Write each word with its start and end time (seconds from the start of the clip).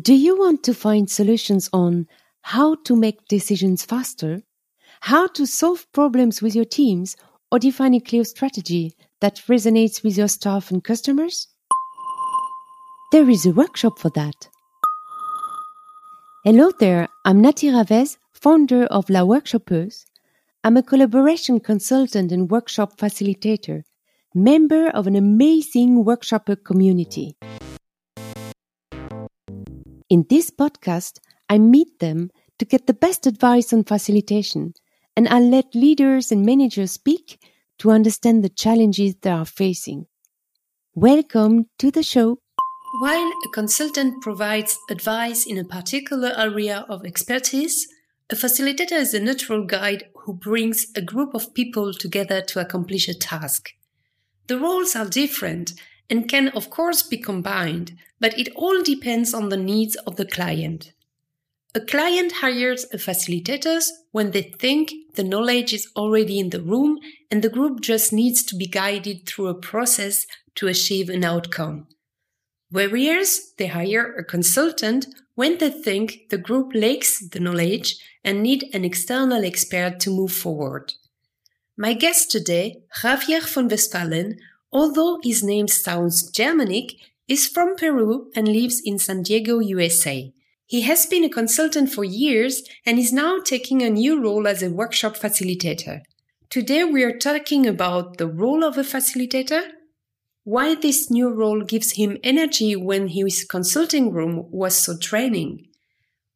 Do 0.00 0.14
you 0.14 0.38
want 0.38 0.62
to 0.62 0.72
find 0.72 1.10
solutions 1.10 1.68
on 1.72 2.06
how 2.42 2.76
to 2.84 2.96
make 2.96 3.26
decisions 3.28 3.84
faster, 3.84 4.40
how 5.00 5.26
to 5.26 5.44
solve 5.46 5.84
problems 5.92 6.40
with 6.40 6.54
your 6.54 6.64
teams, 6.64 7.16
or 7.52 7.58
define 7.58 7.94
a 7.94 8.00
clear 8.00 8.24
strategy 8.24 8.94
that 9.20 9.42
resonates 9.48 10.02
with 10.02 10.16
your 10.16 10.28
staff 10.28 10.70
and 10.70 10.82
customers? 10.82 11.48
There 13.12 13.28
is 13.28 13.44
a 13.44 13.50
workshop 13.50 13.98
for 13.98 14.10
that. 14.14 14.48
Hello 16.44 16.70
there, 16.78 17.08
I'm 17.26 17.42
Nathy 17.42 17.70
Ravez, 17.70 18.16
founder 18.32 18.84
of 18.84 19.10
La 19.10 19.20
Workshoppeuse. 19.20 20.04
I'm 20.64 20.78
a 20.78 20.82
collaboration 20.82 21.60
consultant 21.60 22.32
and 22.32 22.50
workshop 22.50 22.96
facilitator, 22.96 23.82
member 24.34 24.88
of 24.88 25.06
an 25.06 25.16
amazing 25.16 26.04
workshopper 26.04 26.56
community. 26.64 27.36
In 30.10 30.26
this 30.28 30.50
podcast, 30.50 31.20
I 31.48 31.58
meet 31.58 32.00
them 32.00 32.30
to 32.58 32.64
get 32.64 32.88
the 32.88 32.92
best 32.92 33.28
advice 33.28 33.72
on 33.72 33.84
facilitation, 33.84 34.74
and 35.16 35.28
I 35.28 35.38
let 35.38 35.72
leaders 35.72 36.32
and 36.32 36.44
managers 36.44 36.90
speak 36.90 37.38
to 37.78 37.92
understand 37.92 38.42
the 38.42 38.48
challenges 38.48 39.14
they 39.14 39.30
are 39.30 39.44
facing. 39.44 40.06
Welcome 40.96 41.66
to 41.78 41.92
the 41.92 42.02
show. 42.02 42.38
While 42.98 43.30
a 43.46 43.48
consultant 43.54 44.20
provides 44.20 44.76
advice 44.90 45.46
in 45.46 45.56
a 45.58 45.64
particular 45.64 46.34
area 46.36 46.86
of 46.88 47.06
expertise, 47.06 47.86
a 48.28 48.34
facilitator 48.34 48.98
is 48.98 49.14
a 49.14 49.20
neutral 49.20 49.64
guide 49.64 50.08
who 50.24 50.34
brings 50.34 50.88
a 50.96 51.02
group 51.02 51.34
of 51.34 51.54
people 51.54 51.94
together 51.94 52.42
to 52.48 52.58
accomplish 52.58 53.06
a 53.06 53.14
task. 53.14 53.70
The 54.48 54.58
roles 54.58 54.96
are 54.96 55.06
different 55.06 55.74
and 56.10 56.28
can 56.28 56.48
of 56.48 56.68
course 56.68 57.02
be 57.02 57.16
combined, 57.16 57.96
but 58.18 58.38
it 58.38 58.48
all 58.54 58.82
depends 58.82 59.32
on 59.32 59.48
the 59.48 59.56
needs 59.56 59.94
of 60.06 60.16
the 60.16 60.26
client. 60.26 60.92
A 61.72 61.80
client 61.80 62.32
hires 62.32 62.84
a 62.92 62.96
facilitator 62.96 63.80
when 64.10 64.32
they 64.32 64.42
think 64.42 64.92
the 65.14 65.22
knowledge 65.22 65.72
is 65.72 65.88
already 65.94 66.40
in 66.40 66.50
the 66.50 66.60
room 66.60 66.98
and 67.30 67.42
the 67.42 67.48
group 67.48 67.80
just 67.80 68.12
needs 68.12 68.42
to 68.42 68.56
be 68.56 68.66
guided 68.66 69.24
through 69.24 69.46
a 69.46 69.54
process 69.54 70.26
to 70.56 70.66
achieve 70.66 71.08
an 71.08 71.24
outcome. 71.24 71.86
Whereas 72.70 73.52
they 73.56 73.68
hire 73.68 74.14
a 74.16 74.24
consultant 74.24 75.06
when 75.36 75.58
they 75.58 75.70
think 75.70 76.28
the 76.30 76.38
group 76.38 76.72
lacks 76.74 77.20
the 77.20 77.40
knowledge 77.40 77.96
and 78.24 78.42
need 78.42 78.68
an 78.74 78.84
external 78.84 79.44
expert 79.44 80.00
to 80.00 80.10
move 80.10 80.32
forward. 80.32 80.94
My 81.76 81.94
guest 81.94 82.30
today, 82.30 82.82
Javier 83.00 83.42
von 83.42 83.68
Westphalen, 83.68 84.38
although 84.72 85.18
his 85.22 85.42
name 85.42 85.68
sounds 85.68 86.30
Germanic, 86.30 86.92
is 87.28 87.46
from 87.46 87.76
Peru 87.76 88.30
and 88.34 88.48
lives 88.48 88.82
in 88.84 88.98
San 88.98 89.22
Diego, 89.22 89.60
USA. 89.60 90.32
He 90.66 90.82
has 90.82 91.06
been 91.06 91.24
a 91.24 91.28
consultant 91.28 91.92
for 91.92 92.04
years 92.04 92.62
and 92.84 92.98
is 92.98 93.12
now 93.12 93.38
taking 93.40 93.82
a 93.82 93.90
new 93.90 94.20
role 94.20 94.46
as 94.46 94.62
a 94.62 94.70
workshop 94.70 95.16
facilitator. 95.16 96.00
Today 96.48 96.84
we 96.84 97.04
are 97.04 97.16
talking 97.16 97.66
about 97.66 98.18
the 98.18 98.26
role 98.26 98.64
of 98.64 98.76
a 98.76 98.82
facilitator, 98.82 99.62
why 100.44 100.74
this 100.74 101.10
new 101.10 101.28
role 101.28 101.62
gives 101.62 101.92
him 101.92 102.18
energy 102.24 102.74
when 102.74 103.08
his 103.08 103.44
consulting 103.44 104.12
room 104.12 104.46
was 104.50 104.76
so 104.76 104.96
draining, 104.98 105.66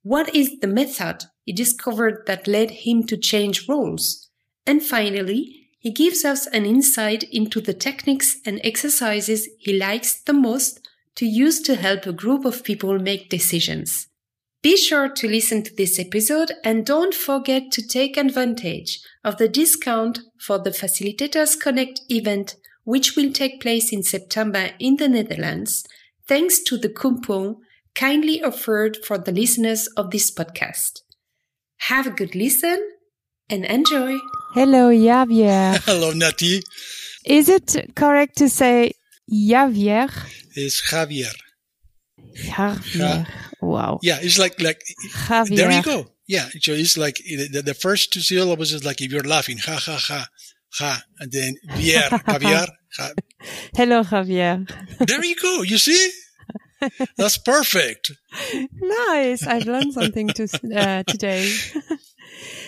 what 0.03 0.35
is 0.35 0.61
the 0.61 0.67
method 0.67 1.25
he 1.45 1.53
discovered 1.53 2.25
that 2.27 2.47
led 2.47 2.71
him 2.71 3.05
to 3.05 3.17
change 3.17 3.69
roles, 3.69 4.29
and 4.67 4.83
finally, 4.83 5.64
he 5.85 5.91
gives 5.91 6.25
us 6.25 6.47
an 6.47 6.65
insight 6.65 7.25
into 7.25 7.61
the 7.61 7.75
techniques 7.75 8.39
and 8.47 8.59
exercises 8.65 9.51
he 9.59 9.79
likes 9.79 10.23
the 10.23 10.33
most 10.33 10.81
to 11.15 11.27
use 11.27 11.61
to 11.61 11.75
help 11.75 12.07
a 12.07 12.13
group 12.13 12.47
of 12.47 12.65
people 12.65 12.99
make 12.99 13.29
decisions. 13.29 14.09
Be 14.63 14.79
sure 14.79 15.11
to 15.11 15.29
listen 15.29 15.63
to 15.63 15.75
this 15.77 15.99
episode 15.99 16.53
and 16.65 16.87
don't 16.87 17.13
forget 17.13 17.71
to 17.73 17.87
take 17.87 18.17
advantage 18.17 19.01
of 19.23 19.37
the 19.37 19.47
discount 19.47 20.21
for 20.41 20.59
the 20.59 20.71
Facilitators 20.71 21.61
Connect 21.61 22.01
event, 22.09 22.57
which 22.85 23.15
will 23.15 23.31
take 23.31 23.61
place 23.61 23.93
in 23.93 24.03
September 24.03 24.71
in 24.79 24.97
the 24.97 25.07
Netherlands, 25.07 25.85
thanks 26.27 26.63
to 26.63 26.79
the 26.79 26.89
coupon 26.89 27.57
kindly 27.95 28.43
offered 28.43 28.97
for 29.05 29.19
the 29.19 29.33
listeners 29.33 29.87
of 29.99 30.13
this 30.13 30.31
podcast. 30.31 31.03
Have 31.91 32.07
a 32.07 32.11
good 32.11 32.35
listen 32.35 32.83
and 33.51 33.67
enjoy. 33.67 34.17
Hello, 34.55 34.89
Javier. 34.91 35.79
Hello, 35.85 36.13
Nathy. 36.13 36.63
Is 37.25 37.49
it 37.49 37.93
correct 37.97 38.37
to 38.39 38.49
say 38.49 38.93
Javier? 39.29 40.09
It's 40.55 40.81
Javier. 40.93 41.35
Javier. 42.39 43.27
wow. 43.61 43.99
Yeah, 44.03 44.19
it's 44.21 44.39
like 44.39 44.61
like 44.61 44.81
Javier. 45.13 45.57
there 45.57 45.73
you 45.73 45.83
go. 45.83 46.07
Yeah, 46.29 46.47
so 46.61 46.73
it's 46.73 46.97
like 46.97 47.17
the, 47.17 47.63
the 47.63 47.75
first 47.75 48.13
two 48.13 48.21
syllables 48.21 48.73
is 48.73 48.85
like 48.85 49.01
if 49.03 49.11
you're 49.11 49.25
laughing, 49.25 49.59
ha 49.59 49.77
ha 49.77 49.99
ha, 50.01 50.27
ha, 50.79 51.03
and 51.19 51.33
then 51.33 51.57
Vier, 51.71 52.09
Javier. 52.11 52.69
Ha. 52.97 53.11
Hello, 53.77 54.05
Javier. 54.05 54.71
There 55.05 55.25
you 55.25 55.35
go. 55.35 55.63
You 55.63 55.79
see, 55.79 56.13
that's 57.17 57.39
perfect. 57.39 58.13
Nice. 58.81 59.47
I've 59.47 59.67
learned 59.67 59.93
something 59.95 60.29
to, 60.29 60.45
uh, 60.77 61.03
today. 61.05 61.53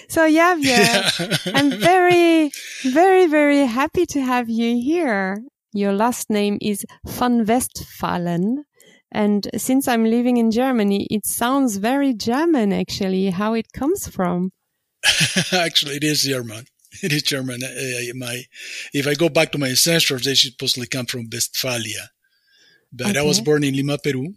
So, 0.09 0.29
Javier, 0.29 0.63
Yeah. 0.65 1.53
I'm 1.55 1.71
very, 1.71 2.51
very, 2.85 3.27
very 3.27 3.67
happy 3.67 4.07
to 4.07 4.21
have 4.21 4.49
you 4.49 4.81
here. 4.83 5.43
Your 5.73 5.93
last 5.93 6.31
name 6.31 6.59
is 6.61 6.85
von 7.07 7.45
Westphalen. 7.45 8.65
And 9.13 9.49
since 9.57 9.89
I'm 9.89 10.05
living 10.05 10.37
in 10.37 10.51
Germany, 10.51 11.07
it 11.11 11.25
sounds 11.27 11.77
very 11.77 12.13
German, 12.13 12.73
actually, 12.73 13.31
how 13.31 13.55
it 13.55 13.73
comes 13.73 14.09
from. 14.09 14.51
Actually, 15.53 15.97
it 15.97 16.05
is 16.05 16.23
German. 16.23 16.65
It 17.03 17.13
is 17.13 17.23
German. 17.23 17.63
Uh, 17.63 18.15
my, 18.15 18.43
if 18.93 19.07
I 19.07 19.15
go 19.15 19.29
back 19.29 19.53
to 19.53 19.59
my 19.59 19.69
ancestors, 19.69 20.25
they 20.25 20.35
should 20.35 20.59
possibly 20.59 20.87
come 20.87 21.07
from 21.07 21.29
Westphalia. 21.31 22.11
But 22.93 23.17
I 23.17 23.23
was 23.23 23.41
born 23.41 23.63
in 23.63 23.75
Lima, 23.75 23.99
Peru. 23.99 24.35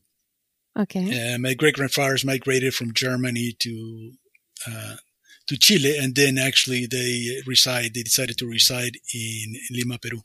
Okay. 0.77 1.33
Uh, 1.33 1.39
my 1.39 1.53
great 1.53 1.75
grandfathers 1.75 2.25
migrated 2.25 2.73
from 2.73 2.93
Germany 2.93 3.55
to 3.59 4.11
uh, 4.67 4.95
to 5.49 5.57
Chile, 5.57 5.97
and 5.97 6.15
then 6.15 6.37
actually 6.37 6.85
they 6.85 7.41
reside. 7.45 7.93
They 7.93 8.03
decided 8.03 8.37
to 8.37 8.45
reside 8.47 8.95
in 9.13 9.55
Lima, 9.71 9.97
Peru, 9.97 10.21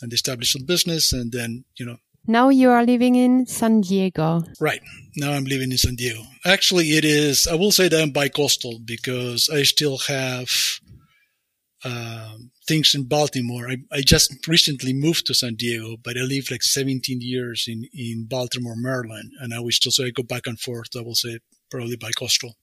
and 0.00 0.12
established 0.12 0.54
a 0.56 0.62
business. 0.62 1.12
And 1.12 1.32
then 1.32 1.64
you 1.78 1.84
know, 1.86 1.96
Now 2.26 2.48
you 2.48 2.70
are 2.70 2.84
living 2.84 3.14
in 3.16 3.46
San 3.46 3.80
Diego. 3.80 4.42
right 4.60 4.80
now 5.16 5.32
I'm 5.32 5.44
living 5.44 5.70
in 5.72 5.78
San 5.78 5.96
Diego. 5.96 6.22
Actually, 6.44 6.86
it 6.98 7.04
is. 7.04 7.46
I 7.46 7.54
will 7.60 7.72
say 7.72 7.88
that 7.88 8.00
I'm 8.02 8.12
bi-coastal 8.12 8.74
because 8.84 9.50
I 9.58 9.64
still 9.64 9.98
have 10.06 10.48
um, 11.84 12.50
things 12.66 12.94
in 12.94 13.04
Baltimore. 13.08 13.68
I, 13.68 13.76
I 13.92 14.00
just 14.02 14.46
recently 14.48 14.92
moved 14.92 15.26
to 15.26 15.34
San 15.34 15.54
Diego, 15.54 15.96
but 16.02 16.16
I 16.16 16.22
lived 16.22 16.50
like 16.50 16.62
17 16.62 17.18
years 17.20 17.66
in 17.68 17.88
in 17.92 18.26
Baltimore, 18.28 18.76
Maryland, 18.76 19.32
and 19.40 19.52
I 19.54 19.60
was 19.60 19.76
still 19.76 19.92
so 19.92 20.04
I 20.04 20.10
go 20.10 20.22
back 20.22 20.46
and 20.46 20.58
forth. 20.60 20.90
I 20.96 21.02
will 21.02 21.14
say 21.14 21.38
probably 21.70 21.96
bi-coastal. 21.96 22.54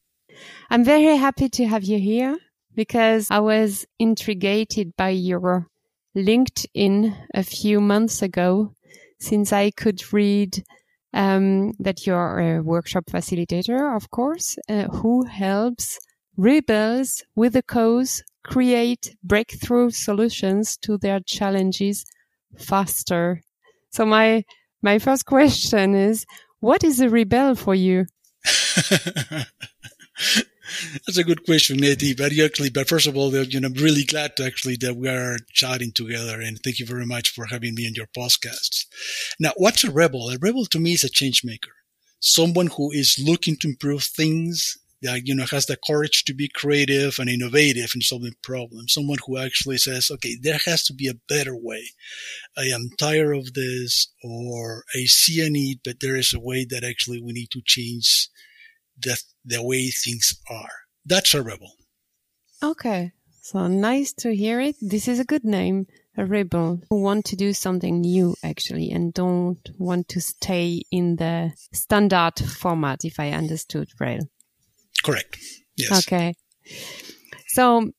I'm 0.69 0.83
very 0.83 1.15
happy 1.17 1.49
to 1.49 1.65
have 1.65 1.83
you 1.83 1.99
here 1.99 2.37
because 2.75 3.31
I 3.31 3.39
was 3.39 3.85
intrigued 3.99 4.95
by 4.97 5.09
your 5.09 5.67
LinkedIn 6.15 7.15
a 7.33 7.43
few 7.43 7.81
months 7.81 8.21
ago 8.21 8.73
since 9.19 9.53
I 9.53 9.71
could 9.71 10.01
read 10.13 10.63
um, 11.13 11.71
that 11.79 12.05
you're 12.05 12.39
a 12.39 12.61
workshop 12.61 13.05
facilitator, 13.05 13.95
of 13.95 14.11
course, 14.11 14.57
uh, 14.69 14.83
who 14.85 15.23
helps 15.25 15.97
rebels 16.37 17.23
with 17.35 17.55
a 17.55 17.63
cause 17.63 18.21
create 18.43 19.15
breakthrough 19.23 19.89
solutions 19.89 20.77
to 20.77 20.97
their 20.97 21.19
challenges 21.21 22.05
faster. 22.57 23.41
So 23.91 24.05
my 24.05 24.43
my 24.81 24.99
first 24.99 25.25
question 25.25 25.95
is, 25.95 26.25
what 26.59 26.83
is 26.83 26.99
a 26.99 27.09
rebel 27.09 27.55
for 27.55 27.73
you? 27.73 28.05
That's 31.05 31.17
a 31.17 31.23
good 31.23 31.45
question, 31.45 31.83
Eddie. 31.83 32.15
But 32.15 32.37
actually, 32.37 32.69
but 32.69 32.87
first 32.87 33.07
of 33.07 33.15
all, 33.15 33.33
you 33.35 33.59
know, 33.59 33.67
I'm 33.67 33.73
really 33.73 34.03
glad 34.03 34.35
to 34.37 34.45
actually 34.45 34.77
that 34.77 34.95
we 34.95 35.07
are 35.07 35.37
chatting 35.51 35.91
together, 35.91 36.41
and 36.41 36.59
thank 36.63 36.79
you 36.79 36.85
very 36.85 37.05
much 37.05 37.29
for 37.29 37.45
having 37.45 37.75
me 37.75 37.87
on 37.87 37.93
your 37.95 38.07
podcast. 38.07 38.85
Now, 39.39 39.51
what's 39.57 39.83
a 39.83 39.91
rebel? 39.91 40.29
A 40.29 40.37
rebel 40.37 40.65
to 40.65 40.79
me 40.79 40.93
is 40.93 41.03
a 41.03 41.09
change 41.09 41.43
maker, 41.43 41.71
someone 42.19 42.67
who 42.67 42.91
is 42.91 43.19
looking 43.23 43.55
to 43.57 43.69
improve 43.69 44.03
things. 44.03 44.77
That 45.01 45.27
you 45.27 45.35
know 45.35 45.45
has 45.51 45.67
the 45.67 45.77
courage 45.77 46.23
to 46.23 46.33
be 46.33 46.47
creative 46.47 47.19
and 47.19 47.29
innovative 47.29 47.91
in 47.93 48.01
solving 48.01 48.35
problems. 48.41 48.93
Someone 48.93 49.19
who 49.27 49.37
actually 49.37 49.77
says, 49.77 50.09
"Okay, 50.09 50.35
there 50.41 50.59
has 50.65 50.83
to 50.85 50.93
be 50.93 51.07
a 51.07 51.19
better 51.27 51.55
way. 51.55 51.89
I 52.57 52.63
am 52.63 52.89
tired 52.97 53.35
of 53.35 53.53
this, 53.53 54.07
or 54.23 54.83
I 54.95 55.05
see 55.05 55.45
a 55.45 55.49
need, 55.49 55.81
but 55.83 55.99
there 55.99 56.15
is 56.15 56.33
a 56.33 56.39
way 56.39 56.65
that 56.65 56.83
actually 56.83 57.21
we 57.21 57.33
need 57.33 57.51
to 57.51 57.61
change 57.63 58.29
the 58.97 59.21
the 59.45 59.63
way 59.63 59.89
things 59.89 60.33
are. 60.49 60.71
That's 61.05 61.33
a 61.33 61.41
rebel. 61.41 61.71
Okay. 62.63 63.11
So 63.41 63.67
nice 63.67 64.11
to 64.13 64.35
hear 64.35 64.59
it. 64.59 64.75
This 64.81 65.07
is 65.07 65.19
a 65.19 65.25
good 65.25 65.43
name. 65.43 65.87
a 66.17 66.25
rebel 66.25 66.79
who 66.89 67.01
want 67.01 67.25
to 67.25 67.35
do 67.35 67.53
something 67.53 68.01
new 68.01 68.35
actually 68.43 68.89
and 68.91 69.13
don't 69.13 69.69
want 69.77 70.07
to 70.09 70.21
stay 70.21 70.81
in 70.91 71.17
the 71.17 71.51
standard 71.73 72.39
format 72.39 73.03
if 73.03 73.19
i 73.19 73.31
understood 73.31 73.89
well 73.99 74.19
correct 75.03 75.37
yes 75.75 75.91
okay 75.99 76.33
so 77.47 77.91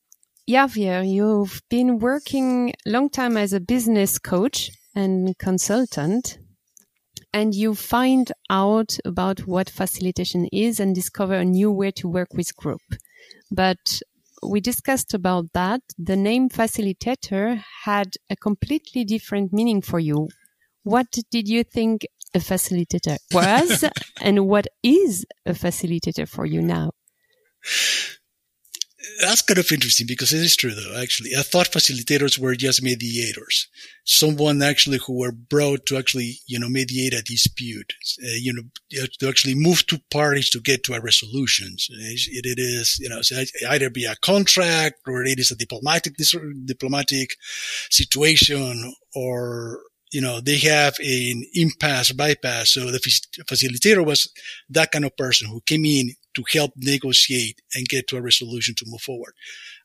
Javier, 0.49 1.05
you've 1.05 1.61
been 1.69 1.99
working 1.99 2.69
a 2.85 2.89
long 2.89 3.09
time 3.09 3.35
as 3.35 3.51
a 3.51 3.59
business 3.59 4.17
coach 4.17 4.71
and 4.95 5.37
consultant 5.37 6.37
and 7.37 7.53
you 7.53 7.75
find 7.75 8.31
out 8.49 8.97
about 9.05 9.41
what 9.41 9.69
facilitation 9.69 10.47
is 10.51 10.79
and 10.79 10.95
discover 10.95 11.35
a 11.35 11.45
new 11.45 11.71
way 11.71 11.91
to 11.91 12.07
work 12.07 12.29
with 12.33 12.55
group. 12.55 12.81
But 13.51 14.01
we 14.41 14.59
discussed 14.59 15.13
about 15.13 15.45
that. 15.53 15.81
The 15.99 16.15
name 16.15 16.49
facilitator 16.49 17.63
had 17.85 18.09
a 18.31 18.35
completely 18.35 19.05
different 19.05 19.53
meaning 19.53 19.83
for 19.83 19.99
you. 19.99 20.29
What 20.81 21.07
did 21.29 21.47
you 21.47 21.63
think 21.63 22.07
a 22.33 22.39
facilitator 22.39 23.17
was 23.31 23.85
and 24.21 24.47
what 24.47 24.65
is 24.81 25.23
a 25.45 25.51
facilitator 25.51 26.27
for 26.27 26.45
you 26.47 26.63
now? 26.63 26.89
That's 29.21 29.43
kind 29.43 29.59
of 29.59 29.71
interesting 29.71 30.07
because 30.07 30.33
it 30.33 30.41
is 30.41 30.55
true 30.55 30.73
though, 30.73 30.99
actually. 30.99 31.31
I 31.37 31.43
thought 31.43 31.71
facilitators 31.71 32.39
were 32.39 32.55
just 32.55 32.81
mediators. 32.81 33.67
Someone 34.05 34.61
actually 34.63 34.97
who 35.05 35.19
were 35.19 35.31
brought 35.31 35.85
to 35.87 35.97
actually, 35.97 36.39
you 36.47 36.59
know, 36.59 36.67
mediate 36.67 37.13
a 37.13 37.21
dispute, 37.21 37.93
uh, 38.23 38.37
you 38.39 38.53
know, 38.53 38.63
to 39.19 39.29
actually 39.29 39.53
move 39.53 39.85
two 39.85 39.99
parties 40.09 40.49
to 40.49 40.59
get 40.59 40.83
to 40.83 40.93
a 40.93 41.01
resolution. 41.01 41.75
It, 41.89 42.45
it 42.45 42.59
is, 42.59 42.97
you 42.99 43.09
know, 43.09 43.21
either 43.69 43.89
be 43.91 44.05
a 44.05 44.15
contract 44.15 44.95
or 45.07 45.23
it 45.23 45.39
is 45.39 45.51
a 45.51 45.55
diplomatic, 45.55 46.15
diplomatic 46.65 47.35
situation 47.91 48.93
or, 49.13 49.81
you 50.11 50.21
know, 50.21 50.39
they 50.39 50.57
have 50.57 50.95
an 50.99 51.43
impasse 51.53 52.11
bypass. 52.13 52.71
So 52.71 52.91
the 52.91 52.99
facilitator 52.99 54.03
was 54.03 54.31
that 54.69 54.91
kind 54.91 55.05
of 55.05 55.15
person 55.17 55.49
who 55.49 55.61
came 55.61 55.85
in 55.85 56.15
to 56.37 56.43
help 56.53 56.71
negotiate 56.77 57.61
and 57.73 57.89
get 57.89 58.07
to 58.07 58.17
a 58.17 58.21
resolution 58.21 58.75
to 58.75 58.85
move 58.87 59.01
forward. 59.01 59.33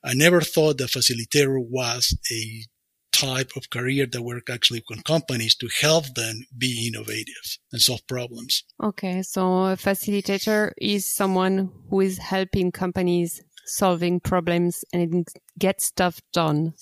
I 0.04 0.12
never 0.14 0.42
thought 0.42 0.78
the 0.78 0.84
facilitator 0.84 1.58
was 1.58 2.14
a 2.30 2.64
type 3.12 3.52
of 3.56 3.70
career 3.70 4.06
that 4.06 4.22
work 4.22 4.50
actually 4.50 4.82
with 4.88 5.04
companies 5.04 5.54
to 5.54 5.68
help 5.80 6.14
them 6.14 6.44
be 6.56 6.88
innovative 6.88 7.58
and 7.72 7.80
solve 7.80 8.06
problems. 8.06 8.64
Okay. 8.82 9.22
So 9.22 9.64
a 9.64 9.76
facilitator 9.76 10.72
is 10.78 11.06
someone 11.06 11.70
who 11.88 12.00
is 12.00 12.18
helping 12.18 12.72
companies 12.72 13.42
solving 13.64 14.20
problems 14.20 14.84
and 14.92 15.26
get 15.58 15.80
stuff 15.80 16.20
done, 16.32 16.74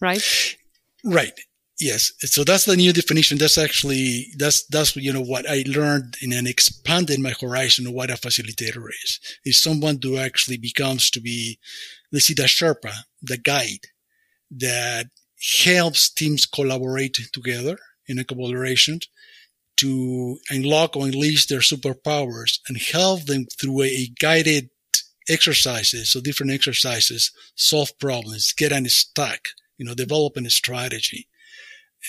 right? 0.00 0.56
Right. 1.04 1.40
Yes. 1.80 2.12
So 2.20 2.42
that's 2.42 2.64
the 2.64 2.76
new 2.76 2.92
definition. 2.92 3.38
That's 3.38 3.56
actually, 3.56 4.32
that's, 4.36 4.66
that's, 4.66 4.96
you 4.96 5.12
know, 5.12 5.22
what 5.22 5.48
I 5.48 5.64
learned 5.66 6.16
in 6.20 6.32
and 6.32 6.48
expanded 6.48 7.20
my 7.20 7.34
horizon 7.40 7.86
of 7.86 7.92
what 7.92 8.10
a 8.10 8.14
facilitator 8.14 8.88
is. 9.04 9.20
Is 9.44 9.62
someone 9.62 10.00
who 10.02 10.16
actually 10.16 10.56
becomes 10.56 11.08
to 11.10 11.20
be, 11.20 11.58
let's 12.12 12.26
see, 12.26 12.34
the 12.34 12.44
Sherpa, 12.44 12.92
the 13.22 13.38
guide 13.38 13.86
that 14.50 15.06
helps 15.62 16.10
teams 16.10 16.46
collaborate 16.46 17.16
together 17.32 17.78
in 18.08 18.18
a 18.18 18.24
collaboration 18.24 18.98
to 19.76 20.38
unlock 20.50 20.96
or 20.96 21.06
unleash 21.06 21.46
their 21.46 21.60
superpowers 21.60 22.58
and 22.66 22.76
help 22.78 23.26
them 23.26 23.46
through 23.60 23.82
a 23.82 24.08
guided 24.18 24.70
exercises, 25.28 26.10
so 26.10 26.20
different 26.20 26.50
exercises, 26.50 27.30
solve 27.54 27.96
problems, 28.00 28.52
get 28.52 28.72
unstuck, 28.72 29.50
you 29.76 29.86
know, 29.86 29.94
develop 29.94 30.36
a 30.36 30.50
strategy 30.50 31.28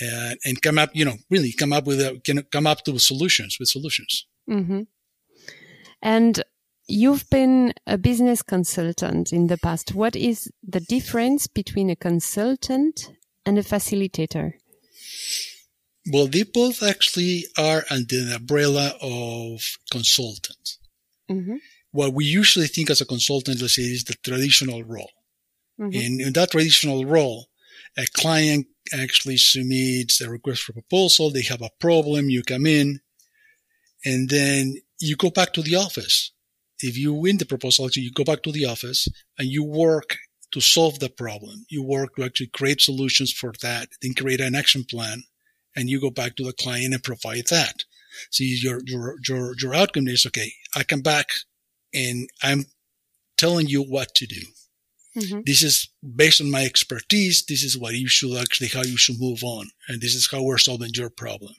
and, 0.01 0.39
and 0.45 0.61
come 0.61 0.77
up, 0.77 0.89
you 0.93 1.05
know, 1.05 1.17
really 1.29 1.51
come 1.51 1.73
up 1.73 1.85
with 1.85 1.99
a, 1.99 2.19
can 2.23 2.43
come 2.51 2.67
up 2.67 2.83
to 2.85 2.97
solutions 2.99 3.57
with 3.59 3.69
solutions. 3.69 4.27
Mm-hmm. 4.49 4.81
And 6.01 6.43
you've 6.87 7.29
been 7.29 7.73
a 7.85 7.97
business 7.97 8.41
consultant 8.41 9.33
in 9.33 9.47
the 9.47 9.57
past. 9.57 9.93
What 9.93 10.15
is 10.15 10.51
the 10.63 10.79
difference 10.79 11.47
between 11.47 11.89
a 11.89 11.95
consultant 11.95 13.11
and 13.45 13.57
a 13.57 13.63
facilitator? 13.63 14.53
Well, 16.11 16.27
they 16.27 16.43
both 16.43 16.81
actually 16.81 17.45
are 17.57 17.83
under 17.89 18.23
the 18.23 18.35
umbrella 18.37 18.95
of 19.01 19.61
consultant. 19.91 20.77
Mm-hmm. 21.29 21.57
What 21.91 22.13
we 22.13 22.25
usually 22.25 22.67
think 22.67 22.89
as 22.89 23.01
a 23.01 23.05
consultant, 23.05 23.61
let's 23.61 23.75
say, 23.75 23.83
is 23.83 24.05
the 24.05 24.15
traditional 24.23 24.83
role. 24.83 25.11
Mm-hmm. 25.79 25.93
In, 25.93 26.21
in 26.27 26.33
that 26.33 26.51
traditional 26.51 27.05
role, 27.05 27.47
a 27.97 28.05
client 28.13 28.67
actually 28.93 29.37
submits 29.37 30.21
a 30.21 30.29
request 30.29 30.63
for 30.63 30.73
proposal. 30.73 31.29
They 31.29 31.43
have 31.43 31.61
a 31.61 31.71
problem. 31.79 32.29
You 32.29 32.43
come 32.43 32.65
in 32.65 33.01
and 34.05 34.29
then 34.29 34.75
you 34.99 35.15
go 35.15 35.29
back 35.29 35.53
to 35.53 35.61
the 35.61 35.75
office. 35.75 36.31
If 36.79 36.97
you 36.97 37.13
win 37.13 37.37
the 37.37 37.45
proposal, 37.45 37.89
you 37.93 38.11
go 38.11 38.23
back 38.23 38.43
to 38.43 38.51
the 38.51 38.65
office 38.65 39.07
and 39.37 39.47
you 39.47 39.63
work 39.63 40.17
to 40.51 40.61
solve 40.61 40.99
the 40.99 41.09
problem. 41.09 41.65
You 41.69 41.83
work 41.83 42.15
to 42.15 42.23
actually 42.23 42.47
create 42.47 42.81
solutions 42.81 43.31
for 43.31 43.53
that, 43.61 43.89
then 44.01 44.13
create 44.13 44.41
an 44.41 44.55
action 44.55 44.83
plan 44.83 45.23
and 45.75 45.89
you 45.89 45.99
go 45.99 46.09
back 46.09 46.35
to 46.37 46.43
the 46.43 46.53
client 46.53 46.93
and 46.93 47.03
provide 47.03 47.47
that. 47.49 47.83
So 48.31 48.43
your, 48.43 48.81
your, 48.85 49.15
your, 49.27 49.53
your 49.61 49.75
outcome 49.75 50.07
is, 50.07 50.25
okay, 50.25 50.51
I 50.75 50.83
come 50.83 51.01
back 51.01 51.27
and 51.93 52.29
I'm 52.41 52.65
telling 53.37 53.67
you 53.67 53.83
what 53.83 54.15
to 54.15 54.25
do. 54.25 54.41
Mm-hmm. 55.17 55.41
This 55.45 55.63
is 55.63 55.89
based 56.15 56.41
on 56.41 56.51
my 56.51 56.63
expertise. 56.63 57.43
This 57.45 57.63
is 57.63 57.77
what 57.77 57.95
you 57.95 58.07
should 58.07 58.37
actually, 58.37 58.67
how 58.67 58.83
you 58.83 58.97
should 58.97 59.19
move 59.19 59.43
on. 59.43 59.69
And 59.87 60.01
this 60.01 60.15
is 60.15 60.29
how 60.31 60.43
we're 60.43 60.57
solving 60.57 60.91
your 60.93 61.09
problem. 61.09 61.53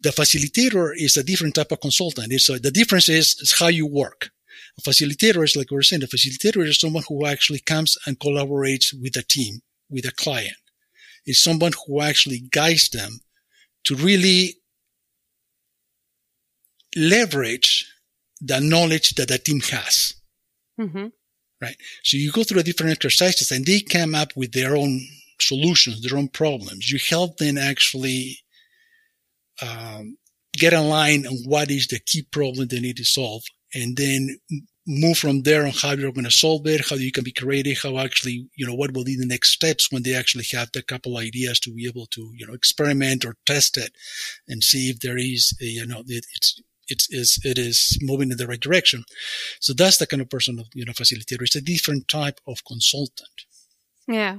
The 0.00 0.10
facilitator 0.10 0.92
is 0.96 1.16
a 1.16 1.22
different 1.22 1.54
type 1.54 1.72
of 1.72 1.80
consultant. 1.80 2.32
It's, 2.32 2.48
uh, 2.48 2.58
the 2.62 2.70
difference 2.70 3.08
is, 3.08 3.36
is 3.40 3.58
how 3.58 3.68
you 3.68 3.86
work. 3.86 4.30
A 4.78 4.80
facilitator 4.80 5.44
is 5.44 5.56
like 5.56 5.70
we 5.70 5.76
were 5.76 5.82
saying, 5.82 6.02
a 6.02 6.06
facilitator 6.06 6.66
is 6.66 6.80
someone 6.80 7.04
who 7.08 7.26
actually 7.26 7.60
comes 7.60 7.98
and 8.06 8.18
collaborates 8.18 8.94
with 8.98 9.16
a 9.16 9.22
team, 9.22 9.60
with 9.90 10.06
a 10.06 10.12
client. 10.12 10.56
It's 11.26 11.42
someone 11.42 11.72
who 11.86 12.00
actually 12.00 12.40
guides 12.50 12.88
them 12.88 13.20
to 13.84 13.94
really 13.94 14.54
leverage 16.96 17.86
the 18.40 18.60
knowledge 18.60 19.10
that 19.16 19.28
the 19.28 19.38
team 19.38 19.60
has. 19.60 20.14
Mm-hmm 20.80 21.08
right? 21.60 21.76
So 22.04 22.16
you 22.16 22.32
go 22.32 22.44
through 22.44 22.60
a 22.60 22.64
different 22.64 22.92
exercises 22.92 23.50
and 23.50 23.64
they 23.64 23.80
come 23.80 24.14
up 24.14 24.32
with 24.36 24.52
their 24.52 24.76
own 24.76 25.00
solutions, 25.40 26.02
their 26.02 26.18
own 26.18 26.28
problems. 26.28 26.90
You 26.90 26.98
help 26.98 27.36
them 27.38 27.58
actually 27.58 28.38
um, 29.62 30.16
get 30.54 30.72
aligned 30.72 31.26
on 31.26 31.34
what 31.44 31.70
is 31.70 31.86
the 31.86 32.00
key 32.00 32.22
problem 32.30 32.68
they 32.68 32.80
need 32.80 32.96
to 32.96 33.04
solve 33.04 33.42
and 33.74 33.96
then 33.96 34.38
move 34.86 35.18
from 35.18 35.42
there 35.42 35.64
on 35.64 35.72
how 35.72 35.92
you're 35.92 36.12
going 36.12 36.24
to 36.24 36.30
solve 36.30 36.66
it, 36.66 36.88
how 36.88 36.96
you 36.96 37.12
can 37.12 37.22
be 37.22 37.32
creative, 37.32 37.78
how 37.82 37.98
actually, 37.98 38.48
you 38.56 38.66
know, 38.66 38.74
what 38.74 38.92
will 38.92 39.04
be 39.04 39.16
the 39.16 39.26
next 39.26 39.50
steps 39.50 39.92
when 39.92 40.02
they 40.02 40.14
actually 40.14 40.44
have 40.52 40.68
a 40.74 40.82
couple 40.82 41.16
ideas 41.16 41.60
to 41.60 41.72
be 41.72 41.86
able 41.86 42.06
to, 42.06 42.32
you 42.36 42.46
know, 42.46 42.54
experiment 42.54 43.24
or 43.24 43.36
test 43.46 43.76
it 43.76 43.92
and 44.48 44.64
see 44.64 44.90
if 44.90 44.98
there 45.00 45.18
is, 45.18 45.54
a, 45.60 45.64
you 45.64 45.86
know, 45.86 46.02
it's, 46.06 46.60
it 46.90 47.04
is 47.10 47.38
it 47.44 47.58
is 47.58 47.98
moving 48.02 48.30
in 48.30 48.36
the 48.36 48.46
right 48.46 48.60
direction. 48.60 49.04
So 49.60 49.72
that's 49.72 49.98
the 49.98 50.06
kind 50.06 50.20
of 50.20 50.28
person 50.28 50.58
of 50.58 50.66
you 50.74 50.84
know 50.84 50.92
facilitator. 50.92 51.42
It's 51.42 51.56
a 51.56 51.60
different 51.60 52.08
type 52.08 52.40
of 52.46 52.64
consultant. 52.64 53.46
Yeah. 54.06 54.38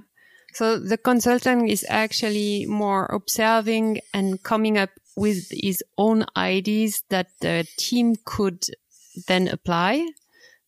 So 0.54 0.78
the 0.78 0.98
consultant 0.98 1.70
is 1.70 1.86
actually 1.88 2.66
more 2.66 3.06
observing 3.06 4.02
and 4.14 4.44
coming 4.44 4.78
up 4.78 4.90
with 5.16 5.50
his 5.50 5.82
own 5.98 6.26
ideas 6.36 7.04
that 7.10 7.28
the 7.40 7.66
team 7.78 8.16
could 8.26 8.66
then 9.28 9.48
apply. 9.48 10.08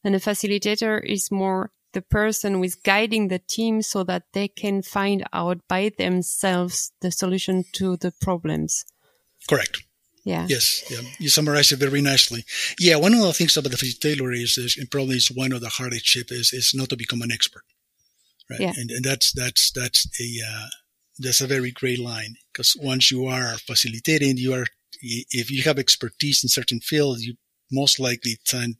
And 0.03 0.15
the 0.15 0.19
facilitator 0.19 1.03
is 1.03 1.31
more 1.31 1.71
the 1.93 2.01
person 2.01 2.55
who 2.55 2.63
is 2.63 2.75
guiding 2.75 3.27
the 3.27 3.39
team 3.39 3.81
so 3.81 4.03
that 4.03 4.23
they 4.33 4.47
can 4.47 4.81
find 4.81 5.23
out 5.31 5.59
by 5.67 5.91
themselves 5.97 6.91
the 7.01 7.11
solution 7.11 7.63
to 7.73 7.97
the 7.97 8.11
problems. 8.21 8.85
Correct. 9.47 9.83
Yeah. 10.23 10.45
Yes. 10.47 10.83
Yeah. 10.89 11.01
You 11.19 11.29
summarize 11.29 11.71
it 11.71 11.79
very 11.79 12.01
nicely. 12.01 12.45
Yeah. 12.79 12.95
One 12.95 13.13
of 13.13 13.21
the 13.21 13.33
things 13.33 13.57
about 13.57 13.71
the 13.71 13.77
facilitator 13.77 14.33
is, 14.33 14.57
is 14.57 14.77
and 14.77 14.89
probably 14.89 15.17
is 15.17 15.29
one 15.29 15.51
of 15.51 15.61
the 15.61 15.69
hardest 15.69 16.05
ship 16.05 16.31
is, 16.31 16.53
is 16.53 16.73
not 16.73 16.89
to 16.89 16.95
become 16.95 17.21
an 17.21 17.31
expert. 17.31 17.63
Right. 18.49 18.61
Yeah. 18.61 18.73
And, 18.75 18.89
and 18.91 19.03
that's, 19.03 19.33
that's, 19.33 19.71
that's 19.71 20.07
a, 20.21 20.39
uh, 20.49 20.67
that's 21.19 21.41
a 21.41 21.47
very 21.47 21.71
great 21.71 21.99
line 21.99 22.35
because 22.51 22.75
once 22.79 23.11
you 23.11 23.25
are 23.25 23.57
facilitating, 23.57 24.37
you 24.37 24.53
are, 24.53 24.65
if 25.01 25.51
you 25.51 25.63
have 25.63 25.77
expertise 25.77 26.43
in 26.43 26.49
certain 26.49 26.79
fields, 26.79 27.25
you 27.25 27.35
most 27.71 27.99
likely 27.99 28.37
tend, 28.45 28.75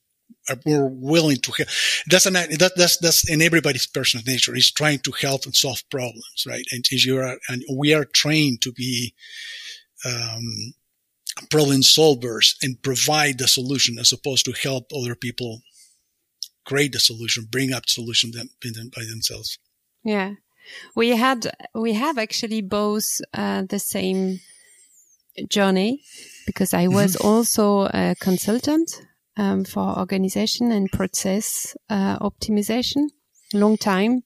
are 0.49 0.57
more 0.65 0.89
willing 0.89 1.37
to 1.37 1.51
help. 1.51 1.69
That's 2.09 2.25
an, 2.25 2.33
that, 2.33 2.71
that's, 2.75 2.97
that's 2.97 3.29
in 3.29 3.41
everybody's 3.41 3.85
personal 3.85 4.23
nature 4.25 4.55
is 4.55 4.71
trying 4.71 4.99
to 4.99 5.11
help 5.11 5.45
and 5.45 5.55
solve 5.55 5.83
problems, 5.89 6.45
right? 6.47 6.65
And 6.71 6.85
is 6.91 7.05
you 7.05 7.17
are, 7.17 7.37
and 7.49 7.63
we 7.75 7.93
are 7.93 8.05
trained 8.05 8.61
to 8.61 8.71
be, 8.71 9.13
um, 10.05 10.73
problem 11.49 11.81
solvers 11.81 12.55
and 12.61 12.81
provide 12.81 13.37
the 13.37 13.47
solution 13.47 13.97
as 13.99 14.11
opposed 14.11 14.45
to 14.45 14.51
help 14.51 14.91
other 14.95 15.15
people 15.15 15.61
create 16.65 16.93
the 16.93 16.99
solution, 16.99 17.47
bring 17.49 17.73
up 17.73 17.89
solution 17.89 18.31
them, 18.31 18.49
by 18.95 19.03
themselves. 19.03 19.57
Yeah. 20.03 20.33
We 20.95 21.09
had 21.09 21.51
we 21.75 21.93
have 21.93 22.17
actually 22.17 22.61
both 22.61 23.19
uh, 23.33 23.63
the 23.67 23.79
same 23.79 24.39
journey 25.49 26.01
because 26.45 26.73
I 26.73 26.87
was 26.87 27.15
mm-hmm. 27.15 27.27
also 27.27 27.89
a 27.93 28.15
consultant 28.19 29.01
um, 29.35 29.65
for 29.65 29.99
organization 29.99 30.71
and 30.71 30.89
process 30.89 31.75
uh, 31.89 32.17
optimization 32.19 33.09
long 33.53 33.77
time, 33.77 34.23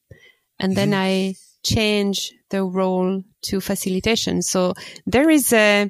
and 0.59 0.71
mm-hmm. 0.71 0.91
then 0.91 0.93
I 0.93 1.35
changed 1.63 2.33
the 2.49 2.63
role 2.63 3.23
to 3.43 3.61
facilitation. 3.61 4.41
So 4.41 4.73
there 5.05 5.29
is 5.29 5.51
a 5.53 5.89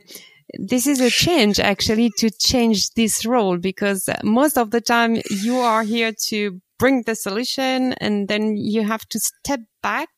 this 0.54 0.88
is 0.88 1.02
a 1.02 1.10
change 1.10 1.60
actually 1.60 2.10
to 2.18 2.30
change 2.30 2.92
this 2.92 3.26
role 3.26 3.58
because 3.58 4.10
most 4.24 4.58
of 4.58 4.72
the 4.72 4.82
time 4.82 5.22
you 5.30 5.58
are 5.58 5.84
here 5.84 6.14
to 6.28 6.62
bring 6.80 7.04
the 7.04 7.16
solution 7.16 7.94
and 7.94 8.28
then 8.28 8.56
you 8.56 8.84
have 8.84 9.06
to 9.10 9.20
step 9.20 9.62
back 9.82 10.10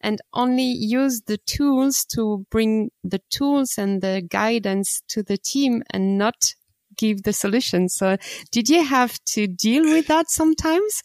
and 0.00 0.20
only 0.32 0.62
use 0.62 1.22
the 1.26 1.38
tools 1.38 2.04
to 2.04 2.46
bring 2.50 2.90
the 3.02 3.20
tools 3.30 3.76
and 3.76 4.00
the 4.00 4.22
guidance 4.28 5.02
to 5.08 5.22
the 5.22 5.36
team 5.36 5.82
and 5.90 6.16
not 6.16 6.54
give 6.96 7.24
the 7.24 7.32
solution. 7.32 7.88
So 7.88 8.16
did 8.52 8.68
you 8.68 8.84
have 8.84 9.18
to 9.26 9.46
deal 9.46 9.82
with 9.82 10.06
that 10.06 10.30
sometimes? 10.30 11.02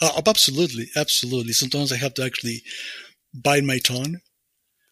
Uh, 0.00 0.20
absolutely. 0.26 0.88
Absolutely. 0.96 1.52
Sometimes 1.52 1.92
I 1.92 1.96
have 1.96 2.14
to 2.14 2.24
actually 2.24 2.62
bite 3.32 3.64
my 3.64 3.78
tongue 3.78 4.18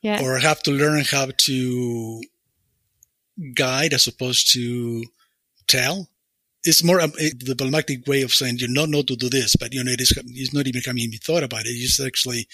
yeah. 0.03 0.23
or 0.23 0.39
have 0.39 0.63
to 0.63 0.71
learn 0.71 1.03
how 1.05 1.31
to 1.37 2.23
guide 3.55 3.95
as 3.95 4.07
opposed 4.07 4.53
to 4.53 5.05
tell. 5.67 6.09
It's 6.63 6.85
more 6.85 7.01
um, 7.01 7.13
the 7.13 7.55
diplomatic 7.55 8.07
way 8.07 8.21
of 8.23 8.35
saying 8.35 8.59
you 8.59 8.73
don't 8.73 8.91
know 8.91 9.03
to 9.03 9.17
do 9.17 9.31
this, 9.31 9.57
but 9.57 9.73
you 9.73 9.83
know 9.83 9.93
it 9.93 10.01
is 10.01 10.13
it's 10.27 10.53
not 10.53 10.67
even 10.67 10.83
coming 10.83 11.11
thought 11.13 11.43
about 11.43 11.65
it. 11.65 11.71
It's 11.71 11.99
actually 12.05 12.47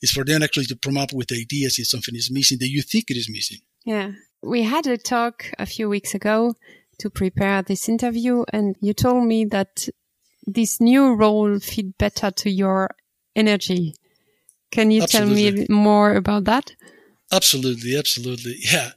it's 0.00 0.12
for 0.12 0.24
them 0.24 0.42
actually 0.42 0.66
to 0.66 0.76
come 0.76 0.96
up 0.96 1.12
with 1.12 1.32
ideas 1.32 1.78
if 1.78 1.88
something 1.88 2.14
is 2.14 2.30
missing 2.30 2.58
that 2.60 2.68
you 2.68 2.82
think 2.82 3.10
it 3.10 3.16
is 3.16 3.28
missing. 3.28 3.58
Yeah, 3.84 4.12
we 4.40 4.62
had 4.62 4.86
a 4.86 4.96
talk 4.96 5.50
a 5.58 5.66
few 5.66 5.88
weeks 5.88 6.14
ago 6.14 6.54
to 7.00 7.10
prepare 7.10 7.62
this 7.62 7.88
interview, 7.88 8.44
and 8.52 8.76
you 8.80 8.94
told 8.94 9.26
me 9.26 9.46
that 9.46 9.88
this 10.46 10.80
new 10.80 11.14
role 11.14 11.58
fit 11.58 11.98
better 11.98 12.30
to 12.30 12.50
your 12.50 12.90
energy. 13.34 13.94
Can 14.70 14.92
you 14.92 15.02
Absolutely. 15.02 15.50
tell 15.50 15.52
me 15.52 15.66
more 15.68 16.14
about 16.14 16.44
that? 16.44 16.72
Absolutely, 17.32 17.96
absolutely. 17.96 18.56
Yeah. 18.72 18.90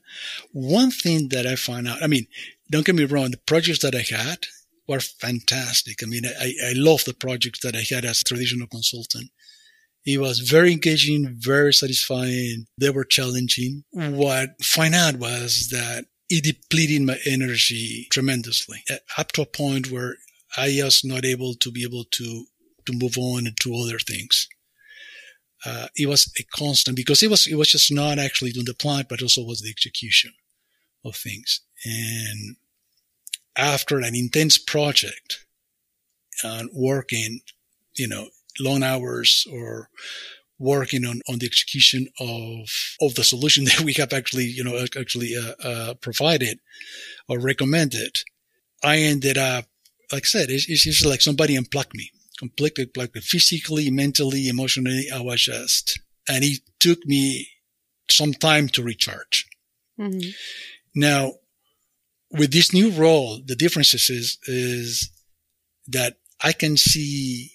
One 0.51 0.91
thing 0.91 1.29
that 1.29 1.45
I 1.45 1.55
found 1.55 1.87
out, 1.87 2.01
I 2.01 2.07
mean, 2.07 2.27
don't 2.69 2.85
get 2.85 2.95
me 2.95 3.05
wrong, 3.05 3.31
the 3.31 3.37
projects 3.37 3.79
that 3.79 3.95
I 3.95 4.01
had 4.01 4.47
were 4.87 4.99
fantastic. 4.99 6.01
I 6.03 6.05
mean, 6.07 6.23
I, 6.25 6.53
I 6.69 6.73
love 6.75 7.05
the 7.05 7.13
projects 7.13 7.59
that 7.59 7.75
I 7.75 7.81
had 7.81 8.05
as 8.05 8.23
traditional 8.23 8.67
consultant. 8.67 9.29
It 10.05 10.19
was 10.19 10.39
very 10.39 10.73
engaging, 10.73 11.35
very 11.37 11.73
satisfying. 11.73 12.65
They 12.77 12.89
were 12.89 13.05
challenging. 13.05 13.85
What 13.91 14.49
I 14.49 14.63
find 14.63 14.93
out 14.93 15.15
was 15.15 15.69
that 15.71 16.05
it 16.29 16.43
depleted 16.43 17.03
my 17.03 17.19
energy 17.25 18.07
tremendously 18.11 18.83
eh, 18.89 18.97
up 19.17 19.31
to 19.33 19.43
a 19.43 19.45
point 19.45 19.91
where 19.91 20.17
I 20.57 20.81
was 20.83 21.03
not 21.05 21.23
able 21.25 21.53
to 21.55 21.71
be 21.71 21.83
able 21.83 22.03
to, 22.03 22.45
to 22.85 22.93
move 22.93 23.17
on 23.17 23.45
to 23.61 23.75
other 23.75 23.99
things 23.99 24.47
uh, 25.65 25.87
it 25.95 26.07
was 26.07 26.31
a 26.39 26.43
constant 26.55 26.95
because 26.95 27.23
it 27.23 27.29
was 27.29 27.47
it 27.47 27.55
was 27.55 27.71
just 27.71 27.91
not 27.91 28.19
actually 28.19 28.51
doing 28.51 28.65
the 28.65 28.73
plan, 28.73 29.05
but 29.07 29.21
also 29.21 29.43
was 29.43 29.61
the 29.61 29.69
execution 29.69 30.31
of 31.05 31.15
things. 31.15 31.61
And 31.85 32.57
after 33.55 33.99
an 33.99 34.15
intense 34.15 34.57
project 34.57 35.45
and 36.43 36.69
working, 36.73 37.41
you 37.95 38.07
know, 38.07 38.27
long 38.59 38.83
hours 38.83 39.45
or 39.51 39.89
working 40.59 41.05
on, 41.05 41.21
on 41.29 41.39
the 41.39 41.45
execution 41.45 42.07
of 42.19 42.69
of 43.01 43.15
the 43.15 43.23
solution 43.23 43.63
that 43.65 43.81
we 43.81 43.93
have 43.93 44.11
actually, 44.11 44.45
you 44.45 44.63
know, 44.63 44.77
actually 44.97 45.35
uh, 45.37 45.67
uh, 45.67 45.93
provided 45.95 46.59
or 47.29 47.39
recommended, 47.39 48.17
I 48.83 48.97
ended 48.97 49.37
up, 49.37 49.65
like 50.11 50.23
I 50.23 50.27
said, 50.27 50.49
it's, 50.49 50.69
it's 50.69 50.83
just 50.83 51.05
like 51.05 51.21
somebody 51.21 51.55
unplugged 51.55 51.95
me 51.95 52.11
completely 52.43 52.89
like 52.95 53.13
physically, 53.15 53.89
mentally, 53.89 54.49
emotionally. 54.49 55.07
I 55.13 55.21
was 55.21 55.41
just, 55.43 55.99
and 56.27 56.43
it 56.43 56.59
took 56.79 56.99
me 57.05 57.47
some 58.09 58.33
time 58.33 58.67
to 58.69 58.83
recharge. 58.83 59.47
Mm-hmm. 59.97 60.31
Now, 60.93 61.33
with 62.31 62.51
this 62.51 62.73
new 62.73 62.89
role, 62.91 63.39
the 63.45 63.55
differences 63.55 64.09
is, 64.09 64.37
is 64.47 65.09
that 65.87 66.17
I 66.41 66.51
can 66.51 66.75
see 66.75 67.51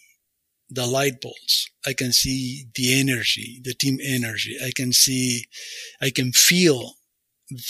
the 0.71 0.87
light 0.87 1.21
bulbs. 1.21 1.71
I 1.87 1.92
can 1.92 2.12
see 2.12 2.64
the 2.75 2.99
energy, 2.99 3.61
the 3.62 3.75
team 3.75 3.99
energy. 4.02 4.57
I 4.64 4.71
can 4.75 4.92
see, 4.92 5.45
I 6.00 6.11
can 6.11 6.33
feel 6.33 6.95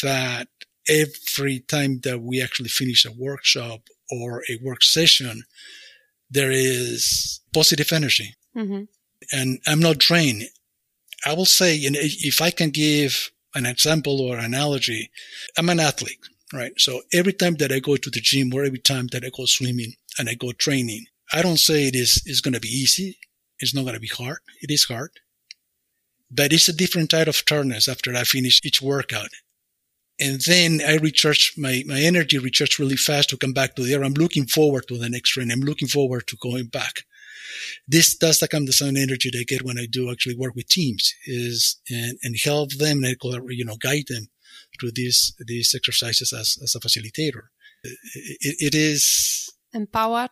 that 0.03 0.49
every 0.89 1.61
time 1.61 2.01
that 2.05 2.21
we 2.21 2.43
actually 2.43 2.69
finish 2.69 3.05
a 3.05 3.13
workshop 3.13 3.81
or 4.11 4.43
a 4.49 4.59
work 4.63 4.83
session, 4.83 5.43
there 6.31 6.51
is 6.51 7.41
positive 7.53 7.93
energy. 7.93 8.35
Mm-hmm. 8.57 8.85
And 9.33 9.61
I'm 9.67 9.81
not 9.81 9.99
drained. 9.99 10.45
I 11.27 11.35
will 11.35 11.47
say, 11.47 11.77
if 11.77 12.41
I 12.41 12.51
can 12.51 12.71
give 12.71 13.31
an 13.55 13.67
example 13.67 14.21
or 14.21 14.39
analogy, 14.39 15.11
I'm 15.57 15.69
an 15.69 15.81
athlete, 15.81 16.21
right? 16.53 16.73
So 16.79 17.03
every 17.13 17.33
time 17.33 17.55
that 17.57 17.73
I 17.73 17.81
go 17.81 17.97
to 17.97 18.11
the 18.11 18.21
gym 18.21 18.53
or 18.55 18.65
every 18.65 18.79
time 18.79 19.09
that 19.09 19.25
I 19.25 19.31
go 19.37 19.45
swimming 19.47 19.95
and 20.19 20.29
I 20.29 20.35
go 20.35 20.53
training, 20.53 21.07
I 21.33 21.43
don't 21.43 21.59
say 21.59 21.87
it 21.87 21.97
is, 21.97 22.23
is 22.25 22.41
going 22.41 22.55
to 22.55 22.61
be 22.61 22.69
easy. 22.69 23.19
It's 23.59 23.75
not 23.75 23.83
going 23.83 23.95
to 23.95 24.01
be 24.01 24.07
hard. 24.07 24.39
It 24.63 24.71
is 24.71 24.85
hard, 24.85 25.11
but 26.31 26.53
it's 26.53 26.69
a 26.69 26.73
different 26.73 27.11
type 27.11 27.27
of 27.27 27.45
tiredness 27.45 27.89
after 27.89 28.15
I 28.15 28.23
finish 28.23 28.61
each 28.65 28.81
workout. 28.81 29.31
And 30.21 30.41
then 30.47 30.81
I 30.87 30.97
recharge 30.97 31.55
my, 31.57 31.85
my 31.87 32.01
energy 32.01 32.39
recharge 32.39 32.79
really 32.79 32.97
fast 32.97 33.31
to 33.31 33.37
come 33.37 33.53
back 33.53 33.77
to 33.77 33.85
there. 33.85 34.03
I'm 34.03 34.15
looking 34.15 34.47
forward 34.47 34.87
to 34.89 34.99
the 34.99 35.09
next 35.09 35.31
train. 35.31 35.51
I'm 35.51 35.61
looking 35.61 35.89
forward 35.89 36.27
to 36.27 36.37
going 36.41 36.67
back. 36.67 37.05
This 37.87 38.17
does 38.17 38.41
the 38.41 38.49
kind 38.49 38.63
of 38.63 38.67
the 38.67 38.73
same 38.73 38.97
energy 38.97 39.31
that 39.33 39.39
I 39.39 39.45
get 39.45 39.65
when 39.65 39.79
I 39.79 39.87
do 39.91 40.11
actually 40.11 40.37
work 40.37 40.55
with 40.55 40.69
teams 40.69 41.15
is 41.27 41.81
and, 41.89 42.19
and 42.23 42.37
help 42.43 42.73
them 42.75 43.05
and 43.05 43.17
you 43.49 43.65
know 43.65 43.77
guide 43.81 44.05
them 44.09 44.29
through 44.79 44.93
these 44.95 45.35
these 45.47 45.75
exercises 45.75 46.33
as, 46.33 46.57
as 46.63 46.75
a 46.75 46.81
facilitator. 46.81 47.49
it, 47.85 48.57
it 48.59 48.75
is 48.75 49.51
empowered. 49.73 50.31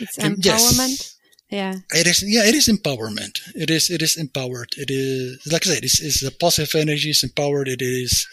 It's 0.00 0.16
empowerment. 0.18 0.88
Yes. 0.88 1.16
Yeah. 1.50 1.74
It 1.90 2.06
is, 2.06 2.22
yeah, 2.24 2.44
it 2.44 2.54
is 2.54 2.68
empowerment. 2.68 3.40
It 3.56 3.70
is, 3.70 3.90
it 3.90 4.02
is 4.02 4.16
empowered. 4.16 4.68
It 4.76 4.88
is, 4.88 5.44
like 5.50 5.66
I 5.66 5.70
said, 5.70 5.84
it's, 5.84 6.00
it's 6.00 6.22
a 6.22 6.30
positive 6.30 6.80
energy. 6.80 7.10
It's 7.10 7.24
empowered. 7.24 7.66
It 7.66 7.82
is, 7.82 8.24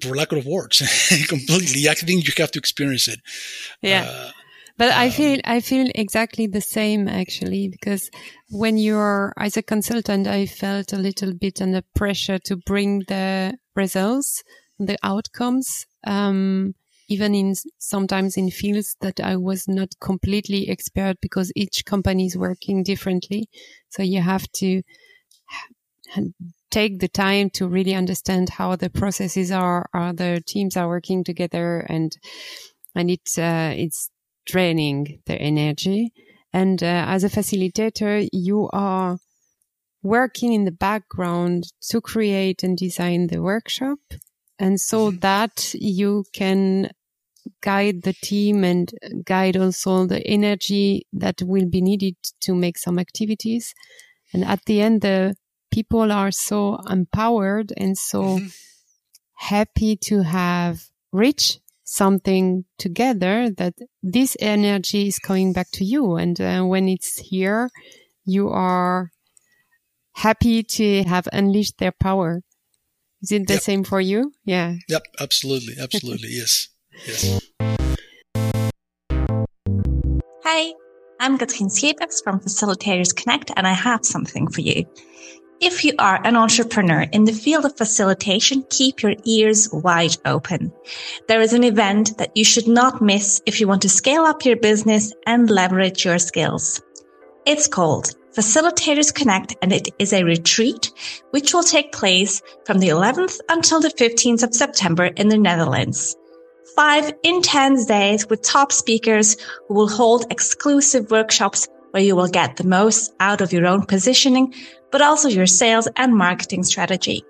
for 0.00 0.16
lack 0.16 0.32
of 0.32 0.46
words, 0.46 0.78
completely. 1.28 1.88
I 1.88 1.94
think 1.94 2.26
you 2.26 2.32
have 2.38 2.50
to 2.52 2.58
experience 2.58 3.08
it. 3.08 3.20
Yeah. 3.80 4.04
Uh, 4.08 4.30
but 4.78 4.88
um, 4.88 4.98
I 4.98 5.10
feel, 5.10 5.40
I 5.44 5.60
feel 5.60 5.88
exactly 5.94 6.46
the 6.46 6.60
same 6.60 7.08
actually, 7.08 7.68
because 7.68 8.10
when 8.50 8.78
you're, 8.78 9.32
as 9.38 9.56
a 9.56 9.62
consultant, 9.62 10.26
I 10.26 10.46
felt 10.46 10.92
a 10.92 10.96
little 10.98 11.34
bit 11.34 11.60
under 11.60 11.82
pressure 11.94 12.38
to 12.40 12.56
bring 12.56 13.00
the 13.08 13.58
results, 13.76 14.42
the 14.78 14.98
outcomes, 15.02 15.86
um, 16.04 16.74
even 17.08 17.34
in 17.34 17.54
sometimes 17.78 18.36
in 18.36 18.50
fields 18.50 18.96
that 19.02 19.20
I 19.20 19.36
was 19.36 19.68
not 19.68 19.90
completely 20.00 20.68
expert 20.68 21.16
because 21.20 21.52
each 21.54 21.84
company 21.84 22.26
is 22.26 22.36
working 22.36 22.82
differently. 22.82 23.48
So 23.90 24.02
you 24.02 24.22
have 24.22 24.50
to 24.56 24.82
take 26.72 26.98
the 26.98 27.08
time 27.08 27.50
to 27.50 27.68
really 27.68 27.94
understand 27.94 28.48
how 28.48 28.74
the 28.74 28.90
processes 28.90 29.52
are, 29.52 29.88
how 29.92 30.12
the 30.12 30.42
teams 30.44 30.76
are 30.76 30.88
working 30.88 31.22
together 31.22 31.86
and, 31.88 32.16
and 32.94 33.10
it's, 33.10 33.38
uh, 33.38 33.72
it's 33.76 34.10
draining 34.46 35.20
the 35.26 35.34
energy. 35.34 36.12
And, 36.52 36.82
uh, 36.82 37.04
as 37.06 37.22
a 37.22 37.28
facilitator, 37.28 38.28
you 38.32 38.68
are 38.72 39.18
working 40.02 40.52
in 40.52 40.64
the 40.64 40.72
background 40.72 41.64
to 41.90 42.00
create 42.00 42.64
and 42.64 42.76
design 42.76 43.28
the 43.28 43.40
workshop. 43.40 44.00
And 44.58 44.80
so 44.80 45.10
mm-hmm. 45.10 45.18
that 45.20 45.74
you 45.74 46.24
can 46.32 46.90
guide 47.60 48.02
the 48.02 48.12
team 48.12 48.64
and 48.64 48.92
guide 49.24 49.56
also 49.56 50.06
the 50.06 50.26
energy 50.26 51.06
that 51.12 51.42
will 51.42 51.68
be 51.68 51.80
needed 51.80 52.16
to 52.40 52.54
make 52.54 52.78
some 52.78 52.98
activities. 52.98 53.74
And 54.32 54.44
at 54.44 54.64
the 54.64 54.80
end, 54.80 55.02
the 55.02 55.36
people 55.72 56.12
are 56.12 56.30
so 56.30 56.78
empowered 56.88 57.72
and 57.76 57.98
so 57.98 58.22
mm-hmm. 58.22 58.46
happy 59.34 59.96
to 59.96 60.22
have 60.22 60.84
reached 61.10 61.60
something 61.84 62.64
together 62.78 63.50
that 63.50 63.74
this 64.02 64.36
energy 64.38 65.08
is 65.08 65.18
coming 65.18 65.52
back 65.52 65.68
to 65.72 65.84
you. 65.84 66.16
And 66.16 66.40
uh, 66.40 66.62
when 66.62 66.88
it's 66.88 67.18
here, 67.18 67.70
you 68.24 68.50
are 68.50 69.10
happy 70.12 70.62
to 70.62 71.02
have 71.04 71.26
unleashed 71.32 71.78
their 71.78 71.92
power. 71.92 72.42
Is 73.22 73.32
it 73.32 73.46
the 73.46 73.54
yep. 73.54 73.62
same 73.62 73.84
for 73.84 74.00
you? 74.00 74.32
Yeah. 74.44 74.74
Yep. 74.88 75.02
Absolutely. 75.20 75.74
Absolutely. 75.80 76.28
yes. 76.32 76.68
Yes. 77.06 77.40
Hi, 80.44 80.74
I'm 81.20 81.38
Katrien 81.38 81.70
Schepers 81.70 82.22
from 82.22 82.40
Facilitators 82.40 83.14
Connect, 83.14 83.52
and 83.56 83.66
I 83.66 83.72
have 83.72 84.04
something 84.04 84.48
for 84.48 84.60
you. 84.60 84.84
If 85.62 85.84
you 85.84 85.92
are 86.00 86.20
an 86.24 86.34
entrepreneur 86.34 87.02
in 87.12 87.24
the 87.24 87.32
field 87.32 87.64
of 87.64 87.76
facilitation, 87.76 88.64
keep 88.68 89.00
your 89.00 89.14
ears 89.24 89.68
wide 89.72 90.16
open. 90.24 90.72
There 91.28 91.40
is 91.40 91.52
an 91.52 91.62
event 91.62 92.18
that 92.18 92.36
you 92.36 92.44
should 92.44 92.66
not 92.66 93.00
miss 93.00 93.40
if 93.46 93.60
you 93.60 93.68
want 93.68 93.82
to 93.82 93.88
scale 93.88 94.22
up 94.22 94.44
your 94.44 94.56
business 94.56 95.12
and 95.24 95.48
leverage 95.48 96.04
your 96.04 96.18
skills. 96.18 96.82
It's 97.46 97.68
called 97.68 98.12
Facilitators 98.36 99.14
Connect 99.14 99.54
and 99.62 99.72
it 99.72 99.88
is 100.00 100.12
a 100.12 100.24
retreat 100.24 100.90
which 101.30 101.54
will 101.54 101.62
take 101.62 101.92
place 101.92 102.42
from 102.66 102.80
the 102.80 102.88
11th 102.88 103.38
until 103.48 103.80
the 103.80 103.90
15th 103.90 104.42
of 104.42 104.54
September 104.54 105.04
in 105.04 105.28
the 105.28 105.38
Netherlands. 105.38 106.16
Five 106.74 107.12
intense 107.22 107.86
days 107.86 108.28
with 108.28 108.42
top 108.42 108.72
speakers 108.72 109.36
who 109.68 109.74
will 109.74 109.88
hold 109.88 110.26
exclusive 110.30 111.10
workshops 111.10 111.68
where 111.92 112.02
you 112.02 112.16
will 112.16 112.28
get 112.28 112.56
the 112.56 112.66
most 112.66 113.14
out 113.20 113.40
of 113.40 113.52
your 113.52 113.66
own 113.66 113.86
positioning, 113.86 114.52
but 114.90 115.00
also 115.00 115.28
your 115.28 115.46
sales 115.46 115.88
and 115.96 116.16
marketing 116.16 116.64
strategy. 116.64 117.24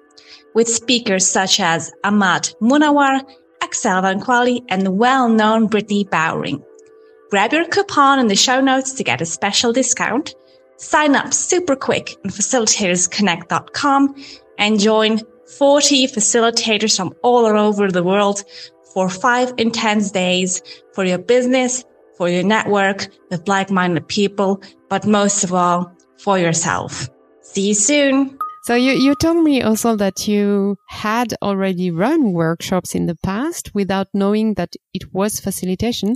With 0.55 0.69
speakers 0.69 1.27
such 1.27 1.61
as 1.61 1.93
Ahmad 2.05 2.51
Munawar, 2.61 3.23
Axel 3.63 4.03
Van 4.03 4.21
Quali, 4.21 4.63
and 4.69 4.83
the 4.83 4.91
well-known 4.91 5.67
Brittany 5.67 6.05
Bowring. 6.05 6.63
Grab 7.31 7.53
your 7.53 7.67
coupon 7.67 8.19
in 8.19 8.27
the 8.27 8.37
show 8.37 8.61
notes 8.61 8.93
to 8.95 9.05
get 9.05 9.23
a 9.23 9.27
special 9.27 9.73
discount. 9.73 10.35
Sign 10.77 11.15
up 11.15 11.33
super 11.33 11.77
quick 11.77 12.17
on 12.25 12.31
facilitatorsconnect.com 12.31 14.15
and 14.59 14.81
join 14.81 15.21
40 15.59 16.09
facilitators 16.09 16.97
from 16.97 17.15
all 17.23 17.47
over 17.47 17.91
the 17.91 18.03
world 18.03 18.45
for 18.93 19.09
five 19.09 19.55
intense 19.59 20.11
days 20.11 20.63
for 20.93 21.05
your 21.05 21.19
business, 21.19 21.85
for 22.23 22.29
your 22.29 22.45
network 22.45 23.09
with 23.31 23.49
like-minded 23.49 24.07
people, 24.07 24.63
but 24.89 25.05
most 25.05 25.43
of 25.43 25.53
all, 25.53 25.93
for 26.19 26.39
yourself. 26.39 27.11
See 27.41 27.67
you 27.67 27.75
soon. 27.75 28.39
So 28.63 28.77
you, 28.77 28.93
you 28.93 29.17
told 29.17 29.43
me 29.43 29.61
also 29.61 29.97
that 29.97 30.29
you 30.29 30.77
had 30.89 31.35
already 31.43 31.91
run 31.91 32.33
workshops 32.33 32.95
in 32.95 33.07
the 33.07 33.17
past 33.25 33.75
without 33.75 34.07
knowing 34.15 34.55
that 34.55 34.77
it 34.95 35.13
was 35.13 35.41
facilitation. 35.41 36.15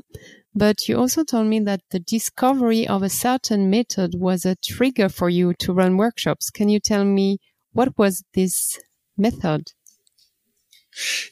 But 0.54 0.86
you 0.86 0.96
also 0.96 1.24
told 1.24 1.48
me 1.48 1.58
that 1.70 1.80
the 1.90 1.98
discovery 1.98 2.86
of 2.86 3.02
a 3.02 3.08
certain 3.08 3.68
method 3.68 4.12
was 4.14 4.44
a 4.44 4.54
trigger 4.62 5.08
for 5.08 5.28
you 5.28 5.54
to 5.54 5.72
run 5.72 5.96
workshops. 5.96 6.50
Can 6.50 6.68
you 6.68 6.78
tell 6.78 7.04
me 7.04 7.38
what 7.72 7.98
was 7.98 8.22
this 8.32 8.78
method? 9.18 9.72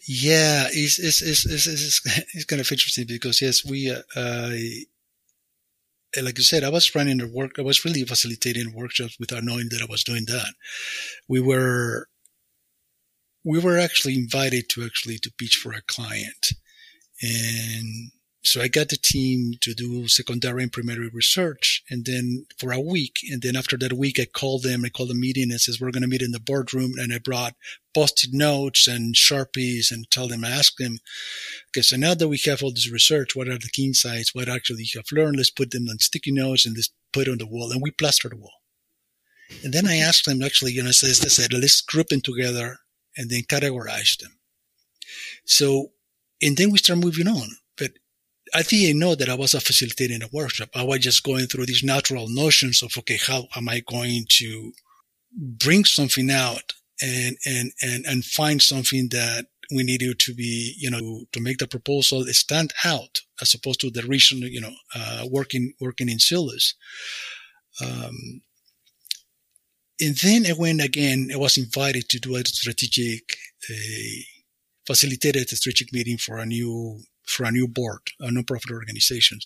Yeah, 0.06 0.66
it's, 0.71 0.99
it's, 0.99 1.23
it's, 1.23 1.47
it's, 1.47 1.66
it's 2.35 2.44
kind 2.47 2.61
of 2.61 2.71
interesting 2.71 3.06
because 3.06 3.40
yes, 3.40 3.64
we, 3.64 3.90
uh, 3.90 4.02
uh, 4.16 4.50
like 6.23 6.38
you 6.38 6.44
said, 6.44 6.64
I 6.64 6.68
was 6.68 6.94
running 6.94 7.18
the 7.18 7.26
work, 7.26 7.52
I 7.59 7.62
was 7.62 7.85
really 7.85 8.04
facilitating 8.04 8.75
workshops 8.75 9.16
without 9.18 9.44
knowing 9.44 9.68
that 9.71 9.83
I 9.83 9.90
was 9.90 10.04
doing 10.04 10.26
that. 10.26 10.54
We 11.28 11.40
were, 11.40 12.09
we 13.44 13.59
were 13.59 13.78
actually 13.78 14.14
invited 14.14 14.68
to 14.71 14.85
actually 14.85 15.18
to 15.18 15.33
pitch 15.38 15.56
for 15.56 15.73
a 15.73 15.83
client 15.83 16.52
and 17.23 18.11
so 18.45 18.61
I 18.61 18.69
got 18.69 18.91
the 18.91 18.99
team 18.99 19.55
to 19.63 19.73
do 19.73 20.07
secondary 20.07 20.63
and 20.63 20.71
primary 20.71 21.09
research 21.09 21.83
and 21.89 22.05
then 22.05 22.45
for 22.59 22.73
a 22.73 22.81
week. 22.81 23.21
And 23.31 23.41
then 23.41 23.57
after 23.57 23.79
that 23.79 23.95
week, 23.95 24.21
I 24.21 24.27
called 24.27 24.65
them, 24.65 24.85
I 24.85 24.91
called 24.91 25.11
a 25.11 25.15
meeting 25.15 25.51
and 25.51 25.59
says, 25.59 25.81
we're 25.81 25.91
going 25.91 26.03
to 26.03 26.09
meet 26.09 26.21
in 26.21 26.33
the 26.33 26.41
boardroom. 26.41 26.93
And 26.99 27.11
I 27.11 27.19
brought 27.19 27.55
post-it 27.95 28.35
notes 28.35 28.87
and 28.87 29.15
Sharpies 29.15 29.91
and 29.91 30.11
tell 30.11 30.29
them, 30.29 30.45
ask 30.45 30.77
them, 30.77 30.99
okay, 31.71 31.81
so 31.81 31.97
now 31.97 32.13
that 32.13 32.29
we 32.29 32.39
have 32.45 32.63
all 32.63 32.71
this 32.71 32.91
research, 32.91 33.35
what 33.35 33.49
are 33.49 33.57
the 33.57 33.71
key 33.73 33.87
insights? 33.87 34.35
What 34.35 34.51
actually 34.51 34.83
you 34.83 35.01
have 35.01 35.11
learned? 35.11 35.39
Let's 35.39 35.51
put 35.51 35.71
them 35.71 35.89
on 35.89 35.99
sticky 36.01 36.33
notes 36.33 36.67
and 36.67 36.77
let's 36.77 36.91
put 37.15 37.27
it 37.27 37.31
on 37.31 37.39
the 37.39 37.47
wall. 37.47 37.73
And 37.73 37.81
we 37.81 37.93
plastered 37.93 38.33
the 38.33 38.37
wall. 38.37 38.61
And 39.63 39.73
then 39.73 39.89
I 39.89 39.97
asked 39.97 40.27
them 40.27 40.43
actually, 40.43 40.73
you 40.73 40.83
know, 40.83 40.91
as 40.91 41.03
I 41.03 41.29
said, 41.29 41.55
let's 41.55 41.81
group 41.81 42.09
them 42.09 42.21
together 42.21 42.77
and 43.17 43.31
then 43.31 43.45
categorize 43.45 44.19
them. 44.19 44.33
So, 45.47 45.93
and 46.43 46.59
then 46.59 46.71
we 46.71 46.77
start 46.77 46.99
moving 46.99 47.27
on 47.27 47.49
I 48.55 48.63
didn't 48.63 49.01
know 49.01 49.17
that 49.17 49.29
I 49.29 49.35
was 49.35 49.53
facilitating 49.53 50.23
a 50.23 50.29
workshop. 50.33 50.71
I 50.75 50.85
was 50.85 51.01
just 51.01 51.25
going 51.25 51.47
through 51.47 51.67
these 51.67 51.83
natural 51.83 52.29
notions 52.29 52.83
of, 52.83 52.97
okay, 52.99 53.19
how 53.21 53.49
am 53.57 53.69
I 53.69 53.81
going 53.81 54.27
to 54.29 54.73
bring 55.37 55.85
something 55.85 56.31
out 56.31 56.73
and, 57.03 57.37
and, 57.45 57.73
and, 57.83 58.07
and 58.07 58.25
find 58.25 58.62
something 58.62 59.09
that 59.11 59.47
we 59.75 59.83
needed 59.83 60.21
to 60.21 60.35
be, 60.35 60.75
you 60.79 60.88
know, 60.88 61.25
to 61.33 61.40
make 61.40 61.59
the 61.59 61.67
proposal 61.67 62.25
stand 62.27 62.73
out 62.85 63.19
as 63.43 63.55
opposed 63.55 63.81
to 63.81 63.90
the 63.90 64.03
recent, 64.03 64.43
you 64.43 64.61
know, 64.61 64.75
uh, 64.95 65.27
working, 65.29 65.73
working 65.81 66.09
in 66.09 66.21
silos. 66.21 66.75
Um, 67.85 68.43
and 70.01 70.17
then 70.17 70.47
I 70.47 70.53
went 70.57 70.81
again, 70.81 71.31
I 71.33 71.37
was 71.37 71.57
invited 71.57 72.09
to 72.11 72.21
do 72.21 72.37
a 72.37 72.45
strategic, 72.45 73.37
facilitated 74.87 75.49
strategic 75.49 75.93
meeting 75.93 76.19
for 76.19 76.38
a 76.38 76.47
new 76.47 77.01
for 77.27 77.45
a 77.45 77.51
new 77.51 77.69
board, 77.69 78.01
a 78.21 78.29
nonprofit 78.29 78.71
organization. 78.71 79.39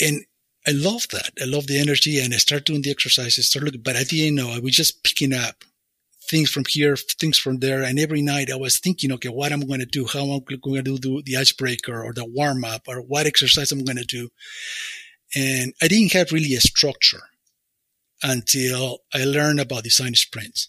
And 0.00 0.24
I 0.66 0.72
love 0.72 1.06
that. 1.12 1.32
I 1.40 1.44
love 1.44 1.66
the 1.66 1.78
energy 1.78 2.18
and 2.20 2.34
I 2.34 2.36
start 2.36 2.66
doing 2.66 2.82
the 2.82 2.90
exercises, 2.90 3.48
start 3.48 3.64
looking, 3.64 3.82
but 3.82 3.96
I 3.96 4.04
didn't 4.04 4.34
know. 4.34 4.50
I 4.50 4.58
was 4.58 4.76
just 4.76 5.02
picking 5.02 5.32
up 5.32 5.64
things 6.28 6.50
from 6.50 6.64
here, 6.68 6.94
things 6.96 7.38
from 7.38 7.58
there. 7.58 7.82
And 7.82 7.98
every 7.98 8.22
night 8.22 8.50
I 8.50 8.56
was 8.56 8.78
thinking, 8.78 9.10
okay, 9.12 9.30
what 9.30 9.52
I'm 9.52 9.66
going 9.66 9.80
to 9.80 9.86
do, 9.86 10.06
how 10.06 10.24
I'm 10.24 10.44
going 10.60 10.84
to 10.84 10.98
do 10.98 11.22
the 11.22 11.36
icebreaker 11.36 12.02
or 12.04 12.12
the 12.12 12.24
warm 12.24 12.64
up 12.64 12.82
or 12.86 13.00
what 13.00 13.26
exercise 13.26 13.72
I'm 13.72 13.84
going 13.84 13.96
to 13.96 14.04
do. 14.04 14.28
And 15.34 15.72
I 15.82 15.88
didn't 15.88 16.12
have 16.12 16.32
really 16.32 16.54
a 16.54 16.60
structure 16.60 17.22
until 18.22 18.98
I 19.14 19.24
learned 19.24 19.60
about 19.60 19.84
design 19.84 20.14
sprints. 20.14 20.68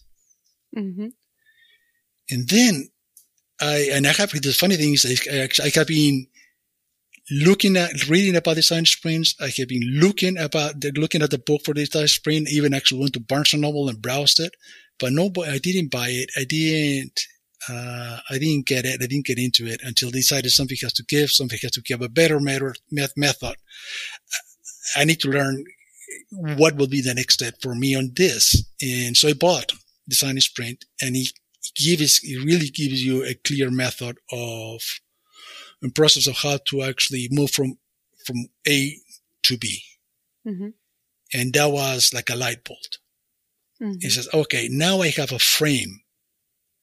Mm-hmm. 0.76 1.08
And 2.30 2.48
then 2.48 2.88
I, 3.60 3.90
and 3.92 4.06
I 4.06 4.12
have, 4.12 4.30
the 4.30 4.52
funny 4.52 4.76
thing 4.76 4.94
is 4.94 5.04
I, 5.30 5.48
I 5.62 5.70
have 5.74 5.86
been 5.86 6.26
looking 7.30 7.76
at, 7.76 8.08
reading 8.08 8.36
about 8.36 8.56
design 8.56 8.86
sprints. 8.86 9.34
I 9.40 9.50
have 9.56 9.68
been 9.68 10.00
looking 10.00 10.38
about, 10.38 10.82
looking 10.96 11.22
at 11.22 11.30
the 11.30 11.38
book 11.38 11.62
for 11.64 11.74
the 11.74 11.84
design 11.84 12.08
sprint, 12.08 12.48
even 12.50 12.74
actually 12.74 13.00
went 13.00 13.14
to 13.14 13.20
Barnes 13.20 13.52
and 13.52 13.62
Noble 13.62 13.88
and 13.88 14.00
browsed 14.00 14.40
it, 14.40 14.54
but 14.98 15.12
no, 15.12 15.30
I 15.46 15.58
didn't 15.58 15.90
buy 15.90 16.08
it. 16.08 16.30
I 16.36 16.44
didn't, 16.44 17.20
uh, 17.68 18.18
I 18.30 18.38
didn't 18.38 18.66
get 18.66 18.84
it. 18.84 19.00
I 19.02 19.06
didn't 19.06 19.26
get 19.26 19.38
into 19.38 19.66
it 19.66 19.80
until 19.82 20.08
I 20.08 20.12
decided 20.12 20.50
something 20.50 20.76
has 20.82 20.94
to 20.94 21.04
give, 21.04 21.30
something 21.30 21.58
has 21.62 21.72
to 21.72 21.82
give 21.82 22.02
a 22.02 22.08
better 22.08 22.40
method. 22.40 23.56
I 24.96 25.04
need 25.04 25.20
to 25.20 25.30
learn 25.30 25.64
what 26.30 26.76
will 26.76 26.88
be 26.88 27.00
the 27.00 27.14
next 27.14 27.34
step 27.34 27.54
for 27.62 27.74
me 27.74 27.94
on 27.94 28.12
this. 28.14 28.64
And 28.82 29.16
so 29.16 29.28
I 29.28 29.34
bought 29.34 29.72
Design 30.08 30.40
Sprint 30.40 30.84
and 31.00 31.16
it 31.16 31.32
gives 31.74 32.20
it 32.22 32.44
really 32.44 32.68
gives 32.68 33.04
you 33.04 33.24
a 33.24 33.34
clear 33.34 33.70
method 33.70 34.18
of 34.32 34.80
a 35.82 35.88
process 35.90 36.26
of 36.26 36.36
how 36.36 36.58
to 36.66 36.82
actually 36.82 37.28
move 37.30 37.50
from 37.50 37.78
from 38.24 38.36
A 38.68 38.96
to 39.44 39.56
B. 39.56 39.82
Mm-hmm. 40.46 40.68
And 41.32 41.52
that 41.54 41.70
was 41.70 42.12
like 42.12 42.30
a 42.30 42.36
light 42.36 42.64
bulb. 42.64 42.78
Mm-hmm. 43.80 43.98
It 44.00 44.10
says, 44.10 44.28
okay, 44.34 44.68
now 44.70 45.00
I 45.00 45.08
have 45.08 45.32
a 45.32 45.38
frame 45.38 46.00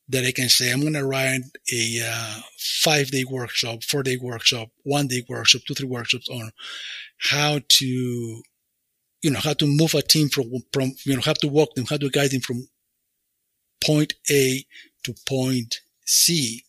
that 0.09 0.25
I 0.25 0.31
can 0.31 0.49
say, 0.49 0.71
I'm 0.71 0.81
going 0.81 0.93
to 0.93 1.05
write 1.05 1.41
a 1.73 2.01
uh, 2.03 2.41
five 2.57 3.11
day 3.11 3.25
workshop, 3.29 3.83
four 3.83 4.03
day 4.03 4.17
workshop, 4.17 4.69
one 4.83 5.07
day 5.07 5.23
workshop, 5.27 5.61
two, 5.67 5.73
three 5.73 5.87
workshops 5.87 6.29
on 6.29 6.51
how 7.17 7.59
to, 7.67 7.85
you 7.85 9.31
know, 9.31 9.39
how 9.39 9.53
to 9.53 9.67
move 9.67 9.93
a 9.93 10.01
team 10.01 10.29
from, 10.29 10.49
from, 10.71 10.93
you 11.05 11.15
know, 11.15 11.21
how 11.21 11.33
to 11.33 11.47
walk 11.47 11.75
them, 11.75 11.85
how 11.85 11.97
to 11.97 12.09
guide 12.09 12.31
them 12.31 12.41
from 12.41 12.67
point 13.83 14.13
A 14.31 14.65
to 15.03 15.15
point 15.27 15.81
C. 16.05 16.63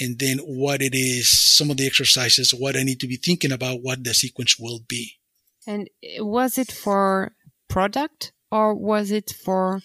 And 0.00 0.18
then 0.18 0.38
what 0.38 0.80
it 0.80 0.94
is, 0.94 1.28
some 1.28 1.70
of 1.70 1.76
the 1.76 1.86
exercises, 1.86 2.54
what 2.54 2.76
I 2.76 2.84
need 2.84 3.00
to 3.00 3.08
be 3.08 3.16
thinking 3.16 3.52
about, 3.52 3.82
what 3.82 4.04
the 4.04 4.14
sequence 4.14 4.58
will 4.58 4.80
be. 4.86 5.14
And 5.66 5.88
was 6.18 6.56
it 6.56 6.70
for 6.70 7.32
product 7.68 8.32
or 8.50 8.74
was 8.74 9.10
it 9.10 9.34
for 9.44 9.80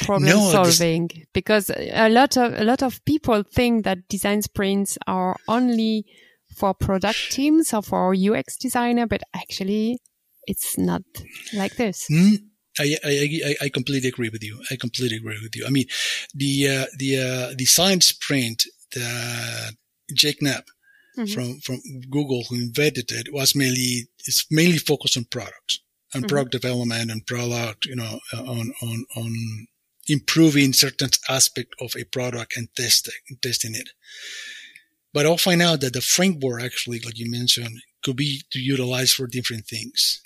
problem 0.00 0.30
no, 0.30 0.50
solving? 0.50 1.08
This... 1.08 1.26
Because 1.34 1.70
a 1.70 2.08
lot 2.08 2.36
of, 2.36 2.54
a 2.54 2.64
lot 2.64 2.82
of 2.82 3.04
people 3.04 3.42
think 3.42 3.84
that 3.84 4.08
design 4.08 4.42
sprints 4.42 4.96
are 5.06 5.36
only 5.48 6.06
for 6.56 6.74
product 6.74 7.30
teams 7.30 7.72
or 7.72 7.82
for 7.82 8.14
UX 8.14 8.56
designer, 8.56 9.06
but 9.06 9.22
actually 9.34 9.98
it's 10.46 10.76
not 10.78 11.02
like 11.54 11.76
this. 11.76 12.06
Mm, 12.10 12.38
I, 12.78 12.96
I, 13.04 13.54
I 13.62 13.68
completely 13.68 14.08
agree 14.08 14.30
with 14.30 14.42
you. 14.42 14.62
I 14.70 14.76
completely 14.76 15.18
agree 15.18 15.38
with 15.42 15.54
you. 15.54 15.64
I 15.66 15.70
mean, 15.70 15.86
the, 16.34 16.68
uh, 16.68 16.86
the, 16.96 17.18
uh, 17.18 17.54
design 17.54 18.00
sprint 18.00 18.64
that 18.94 19.74
Jake 20.14 20.40
Knapp 20.40 20.66
mm-hmm. 21.18 21.32
from, 21.32 21.60
from 21.60 21.80
Google 22.10 22.44
who 22.48 22.56
invented 22.56 23.10
it 23.10 23.32
was 23.32 23.54
mainly, 23.54 24.08
it's 24.26 24.46
mainly 24.50 24.78
focused 24.78 25.16
on 25.16 25.24
products 25.24 25.80
and 26.14 26.24
mm-hmm. 26.24 26.34
product 26.34 26.52
development 26.52 27.10
and 27.10 27.26
product, 27.26 27.86
you 27.86 27.96
know, 27.96 28.20
uh, 28.32 28.42
on, 28.42 28.72
on, 28.82 29.04
on 29.16 29.66
improving 30.08 30.72
certain 30.72 31.10
aspect 31.28 31.74
of 31.80 31.94
a 31.96 32.04
product 32.04 32.56
and 32.56 32.68
testing, 32.76 33.14
testing 33.42 33.74
it. 33.74 33.90
But 35.12 35.26
I'll 35.26 35.36
find 35.36 35.60
out 35.60 35.82
that 35.82 35.92
the 35.92 36.00
framework 36.00 36.62
actually, 36.62 37.00
like 37.00 37.18
you 37.18 37.30
mentioned, 37.30 37.78
could 38.02 38.16
be 38.16 38.42
to 38.50 38.58
utilize 38.58 39.12
for 39.12 39.26
different 39.26 39.66
things 39.66 40.22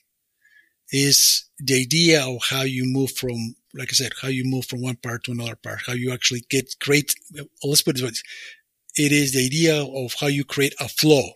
is 0.93 1.49
the 1.59 1.81
idea 1.81 2.25
of 2.25 2.39
how 2.51 2.63
you 2.63 2.85
move 2.87 3.13
from 3.13 3.55
like 3.77 3.91
I 3.91 3.93
said, 3.93 4.13
how 4.23 4.29
you 4.29 4.45
move 4.45 4.67
from 4.67 4.83
one 4.83 4.97
part 4.97 5.25
to 5.25 5.33
another 5.33 5.57
part, 5.57 5.83
how 5.87 5.93
you 5.93 6.13
actually 6.13 6.45
get 6.49 6.75
great. 6.81 7.15
Let's 7.63 7.83
put 7.83 7.99
it 7.99 8.03
this 8.03 8.11
way. 8.11 9.05
It 9.05 9.13
is 9.13 9.35
the 9.35 9.45
idea 9.45 9.83
of 9.83 10.15
how 10.19 10.29
you 10.29 10.45
create 10.45 10.75
a 10.81 10.89
flow 10.89 11.31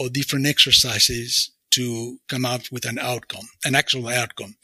of 0.00 0.12
different 0.12 0.46
exercises 0.46 1.52
to 1.72 2.18
come 2.28 2.46
up 2.46 2.62
with 2.72 2.86
an 2.86 2.98
outcome, 2.98 3.48
an 3.64 3.74
actual 3.74 4.08
outcome. 4.08 4.56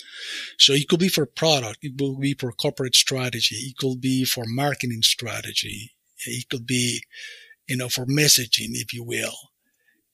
So 0.59 0.73
it 0.73 0.89
could 0.89 1.01
be 1.01 1.09
for 1.09 1.27
product. 1.27 1.79
It 1.83 1.99
could 1.99 2.19
be 2.19 2.35
for 2.35 2.53
corporate 2.53 2.95
strategy. 2.95 3.57
It 3.57 3.77
could 3.77 4.01
be 4.01 4.25
for 4.25 4.45
marketing 4.47 5.03
strategy. 5.03 5.93
It 6.25 6.49
could 6.49 6.67
be, 6.67 7.03
you 7.69 7.77
know, 7.77 7.91
for 7.91 8.07
messaging, 8.07 8.71
if 8.73 8.95
you 8.95 9.05
will. 9.05 9.35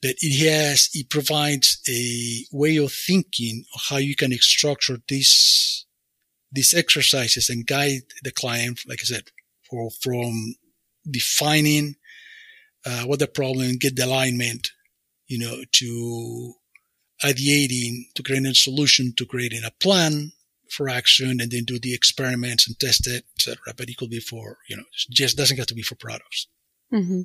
But 0.00 0.14
it 0.18 0.48
has, 0.48 0.88
it 0.94 1.10
provides 1.10 1.80
a 1.88 2.44
way 2.56 2.76
of 2.76 2.92
thinking 2.92 3.64
of 3.74 3.82
how 3.88 3.96
you 3.96 4.14
can 4.14 4.32
structure 4.34 4.98
these, 5.08 5.86
these 6.52 6.72
exercises 6.72 7.50
and 7.50 7.66
guide 7.66 8.02
the 8.22 8.30
client, 8.30 8.80
like 8.86 9.00
I 9.00 9.04
said, 9.04 9.24
for, 9.68 9.90
from 9.90 10.54
defining 11.10 11.96
uh, 12.86 13.02
what 13.02 13.18
the 13.18 13.26
problem, 13.26 13.76
get 13.76 13.96
the 13.96 14.04
alignment, 14.04 14.70
you 15.26 15.38
know, 15.38 15.62
to 15.72 16.54
ideating, 17.24 18.04
to 18.14 18.22
creating 18.22 18.46
a 18.46 18.54
solution, 18.54 19.12
to 19.16 19.26
creating 19.26 19.62
a 19.64 19.72
plan 19.82 20.32
for 20.70 20.88
action, 20.88 21.40
and 21.40 21.50
then 21.50 21.64
do 21.64 21.78
the 21.78 21.94
experiments 21.94 22.68
and 22.68 22.78
test 22.78 23.06
it, 23.06 23.24
etc. 23.36 23.74
But 23.76 23.88
it 23.88 23.96
could 23.96 24.10
be 24.10 24.20
for, 24.20 24.58
you 24.68 24.76
know, 24.76 24.84
just 25.10 25.36
doesn't 25.36 25.56
have 25.56 25.66
to 25.66 25.74
be 25.74 25.82
for 25.82 25.96
products. 25.96 26.46
Mm-hmm. 26.92 27.22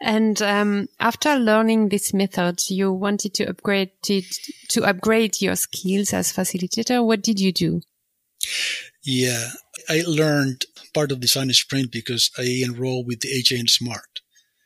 And 0.00 0.40
um, 0.40 0.88
after 0.98 1.36
learning 1.36 1.90
this 1.90 2.14
method, 2.14 2.60
you 2.70 2.90
wanted 2.90 3.34
to 3.34 3.44
upgrade 3.44 3.90
it, 4.08 4.24
to 4.70 4.84
upgrade 4.84 5.42
your 5.42 5.56
skills 5.56 6.14
as 6.14 6.32
facilitator. 6.32 7.04
What 7.04 7.22
did 7.22 7.38
you 7.38 7.52
do? 7.52 7.82
Yeah, 9.04 9.48
I 9.88 10.02
learned 10.06 10.64
part 10.94 11.12
of 11.12 11.20
design 11.20 11.52
sprint 11.52 11.92
because 11.92 12.30
I 12.38 12.62
enrolled 12.64 13.06
with 13.06 13.20
the 13.20 13.28
AJ 13.28 13.60
and 13.60 13.70
Smart. 13.70 14.20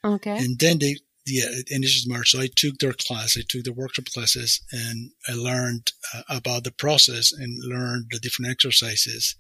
Okay. 0.04 0.36
And 0.36 0.58
then 0.58 0.78
they, 0.78 0.98
yeah, 1.26 1.46
and 1.70 1.82
this 1.82 1.96
is 1.96 2.02
Smart. 2.02 2.28
So 2.28 2.40
I 2.40 2.48
took 2.54 2.78
their 2.78 2.92
class, 2.92 3.36
I 3.36 3.42
took 3.48 3.64
the 3.64 3.72
workshop 3.72 4.06
classes, 4.14 4.60
and 4.70 5.10
I 5.28 5.32
learned 5.32 5.92
uh, 6.14 6.22
about 6.28 6.62
the 6.62 6.72
process 6.72 7.32
and 7.32 7.58
learned 7.64 8.06
the 8.10 8.20
different 8.20 8.52
exercises. 8.52 9.34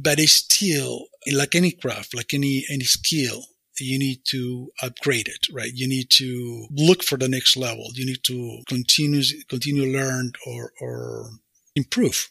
But 0.00 0.20
it's 0.20 0.32
still 0.32 1.06
like 1.32 1.56
any 1.56 1.72
craft, 1.72 2.14
like 2.14 2.34
any 2.34 2.64
any 2.70 2.84
skill 2.84 3.44
you 3.84 3.98
need 3.98 4.20
to 4.26 4.70
upgrade 4.82 5.28
it, 5.28 5.46
right? 5.52 5.72
You 5.74 5.88
need 5.88 6.10
to 6.10 6.66
look 6.70 7.02
for 7.02 7.18
the 7.18 7.28
next 7.28 7.56
level. 7.56 7.90
You 7.94 8.06
need 8.06 8.24
to 8.24 8.62
continue, 8.68 9.22
continue 9.48 9.92
learn 9.92 10.32
or, 10.46 10.72
or 10.80 11.30
improve. 11.74 12.30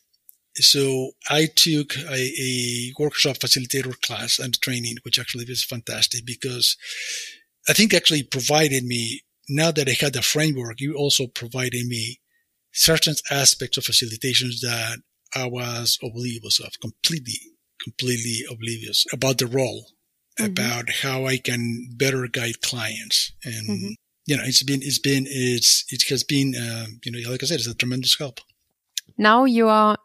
So 0.55 1.11
I 1.29 1.47
took 1.55 1.95
a, 1.97 2.33
a 2.41 2.93
workshop 2.99 3.37
facilitator 3.37 3.99
class 4.01 4.39
and 4.39 4.59
training, 4.61 4.97
which 5.03 5.19
actually 5.19 5.45
was 5.47 5.63
fantastic 5.63 6.25
because 6.25 6.75
I 7.67 7.73
think 7.73 7.93
actually 7.93 8.23
provided 8.23 8.83
me, 8.83 9.21
now 9.47 9.71
that 9.71 9.87
I 9.87 9.93
had 9.99 10.13
the 10.13 10.21
framework, 10.21 10.79
you 10.79 10.95
also 10.95 11.27
provided 11.27 11.85
me 11.87 12.19
certain 12.71 13.15
aspects 13.31 13.77
of 13.77 13.83
facilitations 13.83 14.61
that 14.61 14.99
I 15.35 15.45
was 15.45 15.97
oblivious 16.03 16.59
of, 16.59 16.71
completely, 16.81 17.39
completely 17.81 18.43
oblivious 18.49 19.05
about 19.13 19.37
the 19.37 19.47
role 19.47 19.85
mm-hmm. 20.39 20.51
about 20.51 20.89
how 20.89 21.25
I 21.25 21.37
can 21.37 21.87
better 21.91 22.27
guide 22.27 22.61
clients. 22.61 23.31
And, 23.43 23.69
mm-hmm. 23.69 23.91
you 24.25 24.37
know, 24.37 24.43
it's 24.45 24.63
been, 24.63 24.81
it's 24.81 24.99
been, 24.99 25.25
it's, 25.27 25.85
it 25.89 26.03
has 26.09 26.23
been, 26.23 26.55
um, 26.55 26.99
you 27.03 27.11
know, 27.11 27.29
like 27.29 27.43
I 27.43 27.45
said, 27.45 27.59
it's 27.59 27.67
a 27.67 27.75
tremendous 27.75 28.17
help. 28.17 28.39
Now 29.17 29.45
you 29.45 29.67
are 29.67 29.97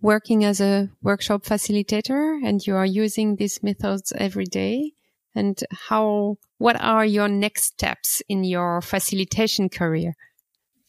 working 0.00 0.44
as 0.44 0.60
a 0.60 0.88
workshop 1.02 1.42
facilitator 1.42 2.38
and 2.44 2.64
you 2.66 2.76
are 2.76 2.86
using 2.86 3.36
these 3.36 3.62
methods 3.62 4.12
every 4.16 4.44
day. 4.44 4.92
And 5.34 5.60
how, 5.88 6.38
what 6.58 6.80
are 6.80 7.04
your 7.04 7.28
next 7.28 7.64
steps 7.64 8.22
in 8.28 8.44
your 8.44 8.80
facilitation 8.80 9.68
career? 9.68 10.14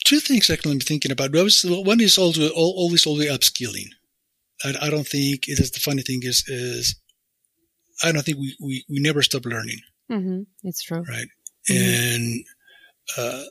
Two 0.05 0.19
things 0.19 0.49
actually 0.49 0.73
I'm 0.73 0.79
thinking 0.79 1.11
about. 1.11 1.33
One 1.33 1.99
is 1.99 2.17
always, 2.17 2.51
always, 2.51 3.05
always 3.05 3.29
upskilling. 3.29 3.89
I, 4.63 4.73
I 4.83 4.89
don't 4.89 5.07
think 5.07 5.49
it 5.49 5.59
is 5.59 5.71
the 5.71 5.79
funny 5.79 6.01
thing 6.01 6.21
is, 6.23 6.45
is 6.47 6.95
I 8.03 8.11
don't 8.11 8.23
think 8.23 8.37
we, 8.37 8.55
we, 8.61 8.85
we 8.89 8.99
never 8.99 9.21
stop 9.21 9.45
learning. 9.45 9.79
Mm-hmm. 10.11 10.41
It's 10.63 10.83
true. 10.83 11.03
Right. 11.07 11.27
Mm-hmm. 11.69 12.15
And, 12.15 12.45
uh, 13.17 13.43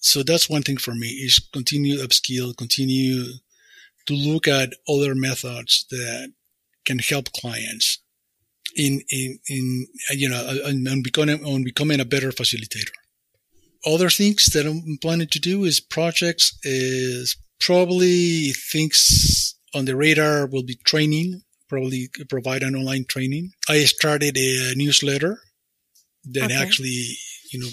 so 0.00 0.22
that's 0.22 0.48
one 0.48 0.62
thing 0.62 0.76
for 0.76 0.94
me 0.94 1.08
is 1.08 1.40
continue 1.52 1.98
upskill, 1.98 2.56
continue 2.56 3.24
to 4.06 4.14
look 4.14 4.46
at 4.46 4.74
other 4.88 5.14
methods 5.14 5.86
that 5.90 6.32
can 6.84 6.98
help 7.00 7.32
clients 7.32 7.98
in, 8.76 9.02
in, 9.10 9.38
in, 9.48 9.86
you 10.12 10.28
know, 10.28 10.40
on, 10.66 11.02
becoming, 11.02 11.44
on 11.44 11.64
becoming 11.64 12.00
a 12.00 12.04
better 12.04 12.30
facilitator. 12.30 12.92
Other 13.84 14.08
things 14.08 14.46
that 14.46 14.66
I'm 14.66 14.98
planning 15.00 15.28
to 15.28 15.40
do 15.40 15.64
is 15.64 15.80
projects 15.80 16.56
is 16.62 17.36
probably 17.60 18.50
things 18.52 19.56
on 19.74 19.84
the 19.84 19.96
radar 19.96 20.46
will 20.46 20.62
be 20.62 20.76
training 20.84 21.42
probably 21.68 22.08
provide 22.28 22.62
an 22.62 22.74
online 22.74 23.04
training. 23.04 23.52
I 23.68 23.84
started 23.84 24.36
a 24.36 24.74
newsletter 24.74 25.38
that 26.32 26.44
okay. 26.44 26.56
actually, 26.56 27.16
you 27.52 27.60
know, 27.60 27.68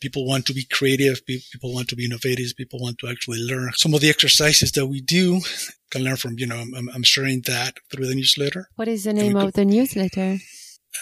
people 0.00 0.26
want 0.26 0.46
to 0.46 0.54
be 0.54 0.64
creative, 0.64 1.24
people 1.26 1.72
want 1.72 1.88
to 1.88 1.96
be 1.96 2.04
innovative, 2.04 2.52
people 2.56 2.80
want 2.80 2.98
to 2.98 3.08
actually 3.08 3.38
learn 3.38 3.70
some 3.74 3.94
of 3.94 4.00
the 4.00 4.10
exercises 4.10 4.72
that 4.72 4.86
we 4.86 5.00
do. 5.00 5.40
Can 5.90 6.04
learn 6.04 6.16
from, 6.16 6.38
you 6.38 6.46
know, 6.46 6.56
I'm, 6.56 6.88
I'm 6.94 7.02
sharing 7.02 7.40
that 7.46 7.78
through 7.90 8.06
the 8.06 8.14
newsletter. 8.14 8.68
What 8.76 8.86
is 8.86 9.02
the 9.02 9.12
name 9.12 9.34
of 9.34 9.54
the 9.54 9.64
newsletter? 9.64 10.38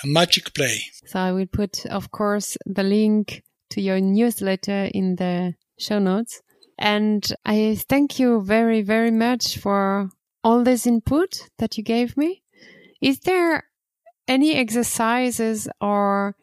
Uh, 0.03 0.07
Magic 0.07 0.55
Play. 0.55 0.81
So 1.05 1.18
I 1.18 1.33
will 1.33 1.47
put, 1.47 1.85
of 1.85 2.11
course, 2.11 2.57
the 2.64 2.85
link 2.85 3.42
to 3.71 3.83
your 3.83 4.01
newsletter 4.01 4.88
in 4.94 5.16
the 5.16 5.55
show 5.79 5.99
notes. 5.99 6.40
And 6.79 7.27
I 7.44 7.77
thank 7.88 8.18
you 8.18 8.40
very, 8.40 8.81
very 8.81 9.11
much 9.11 9.59
for 9.59 10.09
all 10.42 10.64
this 10.64 10.87
input 10.87 11.48
that 11.59 11.77
you 11.77 11.85
gave 11.85 12.16
me. 12.16 12.42
Is 13.01 13.20
there 13.20 13.64
any 14.27 14.55
exercises 14.55 15.68
or 15.81 16.35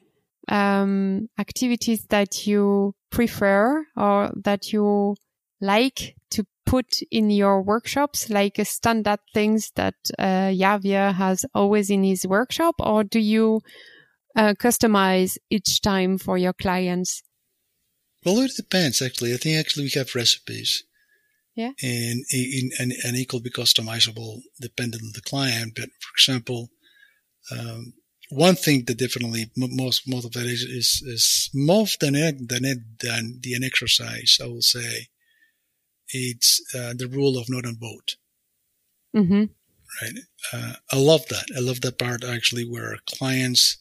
um, 0.47 1.29
activities 1.39 2.05
that 2.09 2.47
you 2.47 2.93
prefer 3.11 3.85
or 3.95 4.31
that 4.43 4.73
you 4.73 5.15
like 5.61 6.15
to 6.31 6.45
put 6.65 7.01
in 7.11 7.29
your 7.29 7.61
workshops, 7.61 8.29
like 8.29 8.59
standard 8.63 9.19
things 9.33 9.71
that 9.75 9.95
uh, 10.19 10.49
Javier 10.51 11.13
has 11.13 11.45
always 11.53 11.89
in 11.89 12.03
his 12.03 12.25
workshop, 12.27 12.75
or 12.79 13.03
do 13.03 13.19
you 13.19 13.61
uh, 14.35 14.53
customize 14.53 15.37
each 15.49 15.81
time 15.81 16.17
for 16.17 16.37
your 16.37 16.53
clients? 16.53 17.23
Well, 18.25 18.39
it 18.39 18.51
depends. 18.55 19.01
Actually, 19.01 19.33
I 19.33 19.37
think 19.37 19.57
actually 19.57 19.85
we 19.85 19.99
have 19.99 20.15
recipes. 20.15 20.83
Yeah. 21.55 21.71
And, 21.81 22.23
and, 22.79 22.91
and 23.03 23.15
it 23.15 23.29
could 23.29 23.43
be 23.43 23.49
customizable 23.49 24.41
depending 24.59 25.01
on 25.03 25.11
the 25.13 25.21
client. 25.21 25.73
But 25.75 25.89
for 25.99 26.11
example, 26.15 26.69
um, 27.51 27.93
one 28.29 28.55
thing 28.55 28.83
that 28.85 28.97
definitely 28.97 29.51
most, 29.55 30.07
most 30.07 30.25
of 30.25 30.35
it 30.35 30.47
is, 30.47 30.61
is, 30.63 31.01
is 31.05 31.49
more 31.53 31.85
than 32.01 32.15
it, 32.15 32.49
than 32.49 32.65
it, 32.65 32.79
than 32.99 33.39
the 33.41 33.53
an 33.53 33.63
exercise, 33.63 34.37
I 34.43 34.47
will 34.47 34.61
say 34.61 35.07
it's, 36.09 36.61
uh, 36.75 36.93
the 36.97 37.07
rule 37.07 37.37
of 37.37 37.49
note 37.49 37.65
and 37.65 37.79
vote. 37.79 38.15
Mm-hmm. 39.15 39.43
Right. 40.01 40.13
Uh, 40.51 40.73
I 40.91 40.97
love 40.97 41.25
that. 41.27 41.45
I 41.55 41.61
love 41.61 41.81
that 41.81 41.99
part 41.99 42.23
actually 42.23 42.67
where 42.67 42.97
clients 43.05 43.77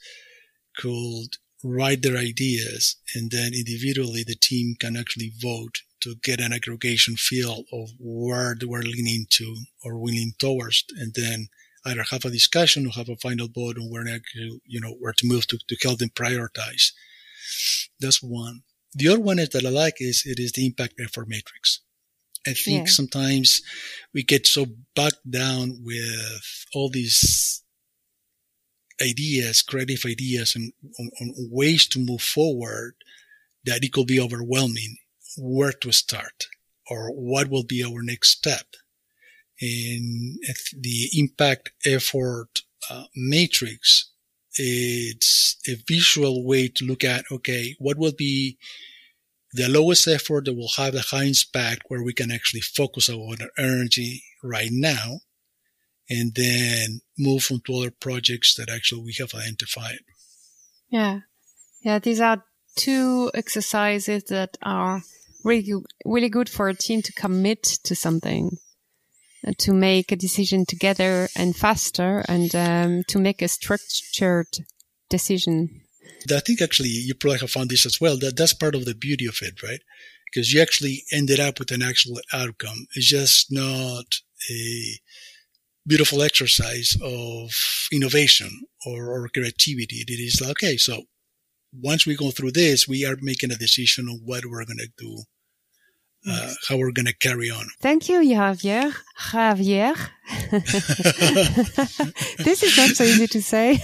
could 0.76 1.38
write 1.64 2.02
their 2.02 2.18
ideas 2.18 2.96
and 3.14 3.30
then 3.30 3.52
individually 3.54 4.22
the 4.22 4.36
team 4.36 4.76
can 4.78 4.96
actually 4.96 5.32
vote 5.40 5.80
to 6.04 6.14
get 6.22 6.40
an 6.40 6.52
aggregation 6.52 7.16
feel 7.16 7.64
of 7.72 7.90
where 7.98 8.54
they 8.58 8.66
were 8.66 8.82
leaning 8.82 9.26
to 9.30 9.56
or 9.82 9.96
leaning 9.96 10.32
towards, 10.38 10.84
and 10.98 11.14
then 11.14 11.48
either 11.86 12.04
have 12.10 12.24
a 12.24 12.30
discussion 12.30 12.86
or 12.86 12.90
have 12.90 13.08
a 13.08 13.16
final 13.16 13.48
vote 13.48 13.78
on 13.78 13.90
where 13.90 14.04
to, 14.04 14.60
you 14.64 14.80
know 14.80 14.94
where 15.00 15.12
to 15.12 15.26
move 15.26 15.46
to, 15.46 15.58
to 15.66 15.76
help 15.82 15.98
them 15.98 16.10
prioritize. 16.10 16.92
That's 17.98 18.22
one. 18.22 18.62
The 18.94 19.08
other 19.08 19.20
one 19.20 19.38
is 19.38 19.48
that 19.50 19.66
I 19.66 19.70
like 19.70 19.96
is 19.98 20.22
it 20.24 20.38
is 20.38 20.52
the 20.52 20.66
impact 20.66 20.94
effort 21.00 21.28
matrix. 21.28 21.80
I 22.46 22.52
think 22.52 22.86
yeah. 22.86 22.92
sometimes 22.92 23.62
we 24.12 24.22
get 24.22 24.46
so 24.46 24.66
bogged 24.94 25.28
down 25.28 25.80
with 25.82 26.66
all 26.74 26.90
these 26.90 27.62
ideas, 29.02 29.62
creative 29.62 30.02
ideas, 30.06 30.54
and 30.54 30.72
on, 31.00 31.10
on 31.20 31.34
ways 31.50 31.86
to 31.88 31.98
move 31.98 32.20
forward 32.20 32.94
that 33.64 33.82
it 33.82 33.92
could 33.92 34.06
be 34.06 34.20
overwhelming 34.20 34.96
where 35.38 35.72
to 35.72 35.92
start 35.92 36.46
or 36.90 37.10
what 37.10 37.48
will 37.48 37.64
be 37.64 37.82
our 37.84 38.02
next 38.02 38.30
step. 38.30 38.66
In 39.60 40.38
the 40.78 41.08
impact 41.14 41.72
effort 41.86 42.62
uh, 42.90 43.04
matrix, 43.14 44.10
it's 44.56 45.56
a 45.68 45.76
visual 45.88 46.44
way 46.46 46.68
to 46.68 46.84
look 46.84 47.04
at, 47.04 47.24
okay, 47.30 47.74
what 47.78 47.96
will 47.96 48.12
be 48.12 48.58
the 49.52 49.68
lowest 49.68 50.08
effort 50.08 50.44
that 50.44 50.54
will 50.54 50.70
have 50.76 50.92
the 50.92 51.00
highest 51.10 51.54
impact 51.54 51.82
where 51.88 52.02
we 52.02 52.12
can 52.12 52.30
actually 52.32 52.60
focus 52.60 53.08
our 53.08 53.36
energy 53.56 54.22
right 54.42 54.70
now. 54.72 55.20
and 56.08 56.34
then 56.34 57.00
move 57.18 57.48
on 57.50 57.60
to 57.66 57.74
other 57.74 57.90
projects 57.90 58.54
that 58.54 58.70
actually 58.70 59.02
we 59.02 59.14
have 59.18 59.34
identified. 59.34 60.00
Yeah. 60.88 61.20
Yeah. 61.82 61.98
These 61.98 62.20
are 62.20 62.44
two 62.76 63.30
exercises 63.34 64.24
that 64.24 64.56
are 64.62 65.02
really, 65.44 65.72
really 66.04 66.28
good 66.28 66.48
for 66.48 66.68
a 66.68 66.74
team 66.74 67.02
to 67.02 67.12
commit 67.12 67.62
to 67.84 67.94
something, 67.94 68.56
uh, 69.46 69.52
to 69.58 69.72
make 69.72 70.10
a 70.10 70.16
decision 70.16 70.64
together 70.66 71.28
and 71.36 71.54
faster 71.54 72.24
and 72.28 72.54
um, 72.54 73.02
to 73.08 73.18
make 73.18 73.42
a 73.42 73.48
structured 73.48 74.48
decision. 75.08 75.82
I 76.32 76.40
think 76.40 76.62
actually 76.62 76.88
you 76.88 77.14
probably 77.14 77.38
have 77.40 77.50
found 77.50 77.70
this 77.70 77.86
as 77.86 78.00
well. 78.00 78.18
That 78.18 78.36
that's 78.36 78.54
part 78.54 78.74
of 78.74 78.84
the 78.84 78.94
beauty 78.94 79.26
of 79.26 79.38
it, 79.42 79.62
right? 79.62 79.80
Because 80.26 80.52
you 80.52 80.60
actually 80.60 81.04
ended 81.12 81.38
up 81.38 81.58
with 81.58 81.70
an 81.70 81.82
actual 81.82 82.18
outcome. 82.32 82.86
It's 82.94 83.06
just 83.06 83.52
not 83.52 84.06
a 84.50 84.98
beautiful 85.86 86.22
exercise 86.22 86.96
of 87.02 87.50
innovation 87.92 88.62
or, 88.86 89.10
or 89.10 89.28
creativity. 89.28 90.04
It 90.06 90.10
is 90.10 90.40
like, 90.40 90.50
okay, 90.52 90.76
so 90.76 91.04
once 91.80 92.06
we 92.06 92.16
go 92.16 92.30
through 92.30 92.52
this, 92.52 92.88
we 92.88 93.04
are 93.04 93.16
making 93.20 93.50
a 93.50 93.56
decision 93.56 94.08
on 94.08 94.20
what 94.24 94.44
we're 94.44 94.64
going 94.64 94.78
to 94.78 94.88
do, 94.96 95.22
uh, 96.28 96.52
how 96.68 96.76
we're 96.76 96.92
going 96.92 97.06
to 97.06 97.16
carry 97.16 97.50
on. 97.50 97.66
Thank 97.80 98.08
you, 98.08 98.20
Javier. 98.20 98.94
Javier. 99.18 99.96
this 102.44 102.62
is 102.62 102.76
not 102.76 102.90
so 102.90 103.02
easy 103.04 103.26
to 103.26 103.42
say. 103.42 103.82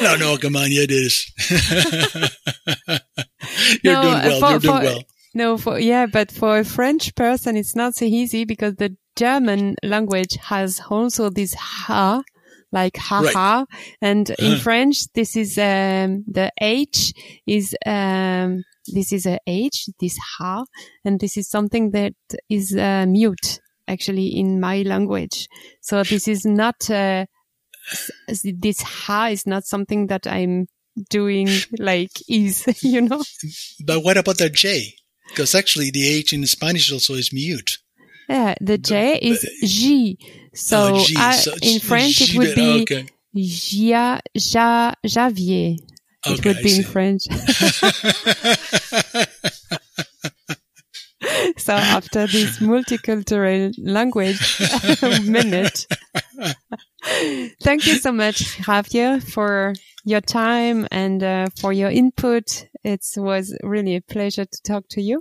no, 0.00 0.16
no, 0.16 0.36
come 0.36 0.56
on, 0.56 0.70
yeah, 0.70 0.82
it 0.82 0.90
is. 0.90 1.32
You're 3.82 3.94
no, 3.94 4.02
doing 4.02 4.14
well. 4.14 4.40
For, 4.40 4.50
You're 4.50 4.58
doing 4.58 4.76
for, 4.76 4.84
well. 4.84 5.02
No, 5.32 5.56
for, 5.58 5.78
yeah, 5.78 6.06
but 6.06 6.32
for 6.32 6.58
a 6.58 6.64
French 6.64 7.14
person, 7.14 7.56
it's 7.56 7.76
not 7.76 7.94
so 7.94 8.04
easy 8.04 8.44
because 8.44 8.74
the 8.76 8.96
German 9.16 9.76
language 9.82 10.36
has 10.42 10.80
also 10.88 11.30
this 11.30 11.54
ha, 11.54 12.22
like 12.72 12.96
haha. 12.96 13.58
Right. 13.58 13.66
And 14.00 14.30
in. 14.38 14.58
French, 14.58 15.12
this 15.14 15.36
is, 15.36 15.58
um, 15.58 16.24
the 16.26 16.50
H 16.60 17.12
is, 17.46 17.74
um, 17.84 18.62
this 18.86 19.12
is 19.12 19.26
a 19.26 19.38
H, 19.46 19.88
this 20.00 20.16
ha, 20.18 20.64
and 21.04 21.20
this 21.20 21.36
is 21.36 21.48
something 21.48 21.90
that 21.90 22.14
is, 22.48 22.76
uh, 22.76 23.06
mute 23.08 23.60
actually 23.88 24.28
in 24.28 24.60
my 24.60 24.82
language. 24.82 25.48
So 25.80 26.02
this 26.02 26.28
is 26.28 26.44
not, 26.44 26.90
uh, 26.90 27.26
this 28.28 28.82
ha 28.82 29.26
is 29.26 29.46
not 29.46 29.64
something 29.64 30.06
that 30.08 30.26
I'm 30.26 30.66
doing 31.08 31.48
like 31.78 32.12
is, 32.28 32.66
you 32.82 33.00
know? 33.00 33.22
But 33.84 34.04
what 34.04 34.16
about 34.16 34.38
the 34.38 34.50
J? 34.50 34.94
Because 35.28 35.54
actually 35.54 35.90
the 35.90 36.08
H 36.08 36.32
in 36.32 36.46
Spanish 36.46 36.92
also 36.92 37.14
is 37.14 37.32
mute. 37.32 37.78
Yeah, 38.30 38.54
the 38.60 38.78
J 38.78 39.18
is 39.18 39.44
J. 39.64 40.16
So, 40.54 40.94
oh. 40.94 41.04
I, 41.18 41.32
so 41.34 41.52
in 41.62 41.80
French 41.80 42.18
G 42.18 42.24
it 42.24 42.38
would 42.38 42.54
be 42.54 42.82
okay. 42.82 43.06
ja, 43.32 44.20
ja, 44.34 44.94
Javier. 45.04 45.76
Okay, 46.24 46.34
it 46.34 46.44
would 46.44 46.62
be 46.62 46.76
in 46.76 46.84
French. 46.84 47.24
so 51.56 51.72
after 51.72 52.28
this 52.28 52.58
multicultural 52.60 53.74
language 53.78 54.38
minute, 55.24 55.86
thank 57.60 57.84
you 57.88 57.96
so 57.96 58.12
much, 58.12 58.58
Javier, 58.60 59.20
for 59.20 59.72
your 60.04 60.20
time 60.20 60.86
and 60.92 61.24
uh, 61.24 61.48
for 61.58 61.72
your 61.72 61.90
input. 61.90 62.68
It 62.84 63.04
was 63.16 63.58
really 63.64 63.96
a 63.96 64.00
pleasure 64.02 64.44
to 64.44 64.62
talk 64.62 64.84
to 64.90 65.02
you. 65.02 65.20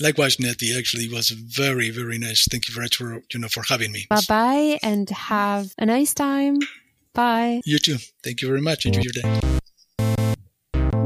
Likewise, 0.00 0.40
Nettie, 0.40 0.76
actually 0.76 1.08
was 1.08 1.30
very, 1.30 1.90
very 1.90 2.18
nice. 2.18 2.46
Thank 2.50 2.68
you 2.68 2.74
very 2.74 2.86
much 2.86 2.96
for, 2.96 3.22
you 3.32 3.40
know, 3.40 3.48
for 3.48 3.62
having 3.68 3.92
me. 3.92 4.06
Bye 4.08 4.20
bye 4.28 4.78
and 4.82 5.08
have 5.10 5.72
a 5.78 5.86
nice 5.86 6.14
time. 6.14 6.58
Bye. 7.14 7.60
You 7.64 7.78
too. 7.78 7.98
Thank 8.24 8.40
you 8.42 8.48
very 8.48 8.62
much. 8.62 8.86
Enjoy 8.86 9.02
your 9.02 9.12
day. 9.12 9.40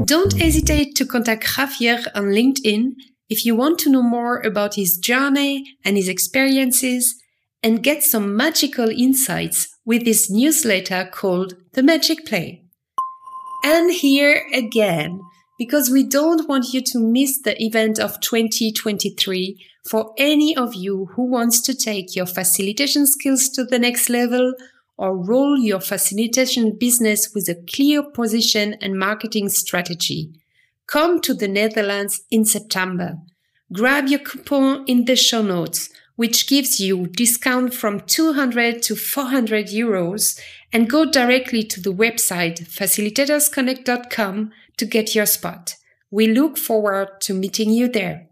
Don't 0.05 0.33
hesitate 0.39 0.95
to 0.95 1.05
contact 1.05 1.45
Javier 1.45 2.07
on 2.15 2.25
LinkedIn 2.25 2.93
if 3.29 3.45
you 3.45 3.55
want 3.55 3.77
to 3.79 3.89
know 3.89 4.01
more 4.01 4.39
about 4.39 4.75
his 4.75 4.97
journey 4.97 5.65
and 5.83 5.97
his 5.97 6.07
experiences 6.07 7.15
and 7.61 7.83
get 7.83 8.03
some 8.03 8.37
magical 8.37 8.87
insights 8.89 9.67
with 9.85 10.05
his 10.05 10.29
newsletter 10.29 11.09
called 11.11 11.55
The 11.73 11.83
Magic 11.83 12.25
Play. 12.25 12.63
And 13.65 13.91
here 13.91 14.43
again, 14.53 15.19
because 15.57 15.89
we 15.89 16.03
don't 16.03 16.47
want 16.47 16.73
you 16.73 16.81
to 16.81 16.99
miss 16.99 17.41
the 17.41 17.61
event 17.61 17.99
of 17.99 18.19
2023 18.19 19.65
for 19.89 20.13
any 20.17 20.55
of 20.55 20.75
you 20.75 21.09
who 21.15 21.23
wants 21.23 21.61
to 21.61 21.73
take 21.73 22.15
your 22.15 22.25
facilitation 22.25 23.07
skills 23.07 23.49
to 23.49 23.63
the 23.63 23.79
next 23.79 24.09
level 24.09 24.53
or 24.97 25.15
roll 25.15 25.57
your 25.57 25.79
facilitation 25.79 26.75
business 26.77 27.33
with 27.33 27.47
a 27.47 27.63
clear 27.71 28.03
position 28.03 28.75
and 28.81 28.97
marketing 28.97 29.49
strategy. 29.49 30.31
Come 30.87 31.21
to 31.21 31.33
the 31.33 31.47
Netherlands 31.47 32.21
in 32.31 32.45
September. 32.45 33.17
Grab 33.71 34.07
your 34.07 34.19
coupon 34.19 34.85
in 34.87 35.05
the 35.05 35.15
show 35.15 35.41
notes, 35.41 35.89
which 36.15 36.47
gives 36.47 36.79
you 36.79 37.07
discount 37.07 37.73
from 37.73 37.99
200 38.01 38.81
to 38.83 38.95
400 38.95 39.67
euros 39.67 40.39
and 40.73 40.89
go 40.89 41.05
directly 41.05 41.63
to 41.63 41.81
the 41.81 41.93
website 41.93 42.61
facilitatorsconnect.com 42.67 44.51
to 44.77 44.85
get 44.85 45.15
your 45.15 45.25
spot. 45.25 45.75
We 46.09 46.27
look 46.27 46.57
forward 46.57 47.21
to 47.21 47.33
meeting 47.33 47.71
you 47.71 47.89
there. 47.89 48.27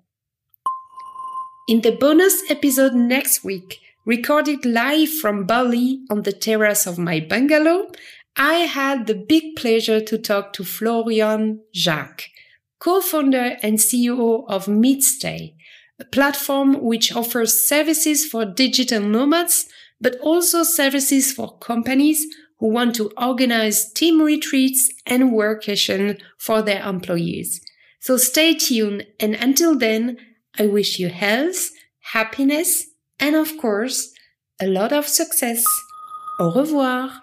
In 1.67 1.81
the 1.81 1.91
bonus 1.91 2.43
episode 2.49 2.93
next 2.93 3.43
week, 3.43 3.79
recorded 4.05 4.65
live 4.65 5.10
from 5.10 5.45
Bali 5.45 6.01
on 6.10 6.21
the 6.21 6.31
terrace 6.31 6.86
of 6.86 6.99
my 6.99 7.19
bungalow, 7.19 7.88
I 8.38 8.65
had 8.65 9.08
the 9.08 9.15
big 9.15 9.55
pleasure 9.55 9.99
to 10.01 10.17
talk 10.17 10.53
to 10.53 10.63
Florian 10.63 11.62
Jacques, 11.73 12.25
co-founder 12.79 13.58
and 13.63 13.79
CEO 13.79 14.45
of 14.47 14.65
Meetstay, 14.65 15.55
a 15.99 16.05
platform 16.05 16.84
which 16.84 17.15
offers 17.15 17.67
services 17.67 18.25
for 18.25 18.45
digital 18.45 19.01
nomads, 19.01 19.67
but 19.99 20.17
also 20.19 20.63
services 20.63 21.31
for 21.31 21.58
companies 21.58 22.25
who 22.65 22.71
want 22.71 22.95
to 22.95 23.12
organize 23.15 23.93
team 23.93 24.19
retreats 24.19 24.89
and 25.06 25.32
workation 25.32 26.19
for 26.39 26.63
their 26.63 26.84
employees. 26.84 27.62
So 27.99 28.17
stay 28.17 28.56
tuned. 28.56 29.06
And 29.19 29.36
until 29.36 29.78
then, 29.78 30.17
I 30.58 30.65
wish 30.65 30.97
you 30.97 31.10
health, 31.10 31.69
happiness, 32.13 32.88
and 33.19 33.36
of 33.36 33.56
course, 33.60 34.12
a 34.60 34.65
lot 34.65 34.91
of 34.91 35.08
success. 35.08 35.63
Au 36.39 36.54
revoir. 36.54 37.21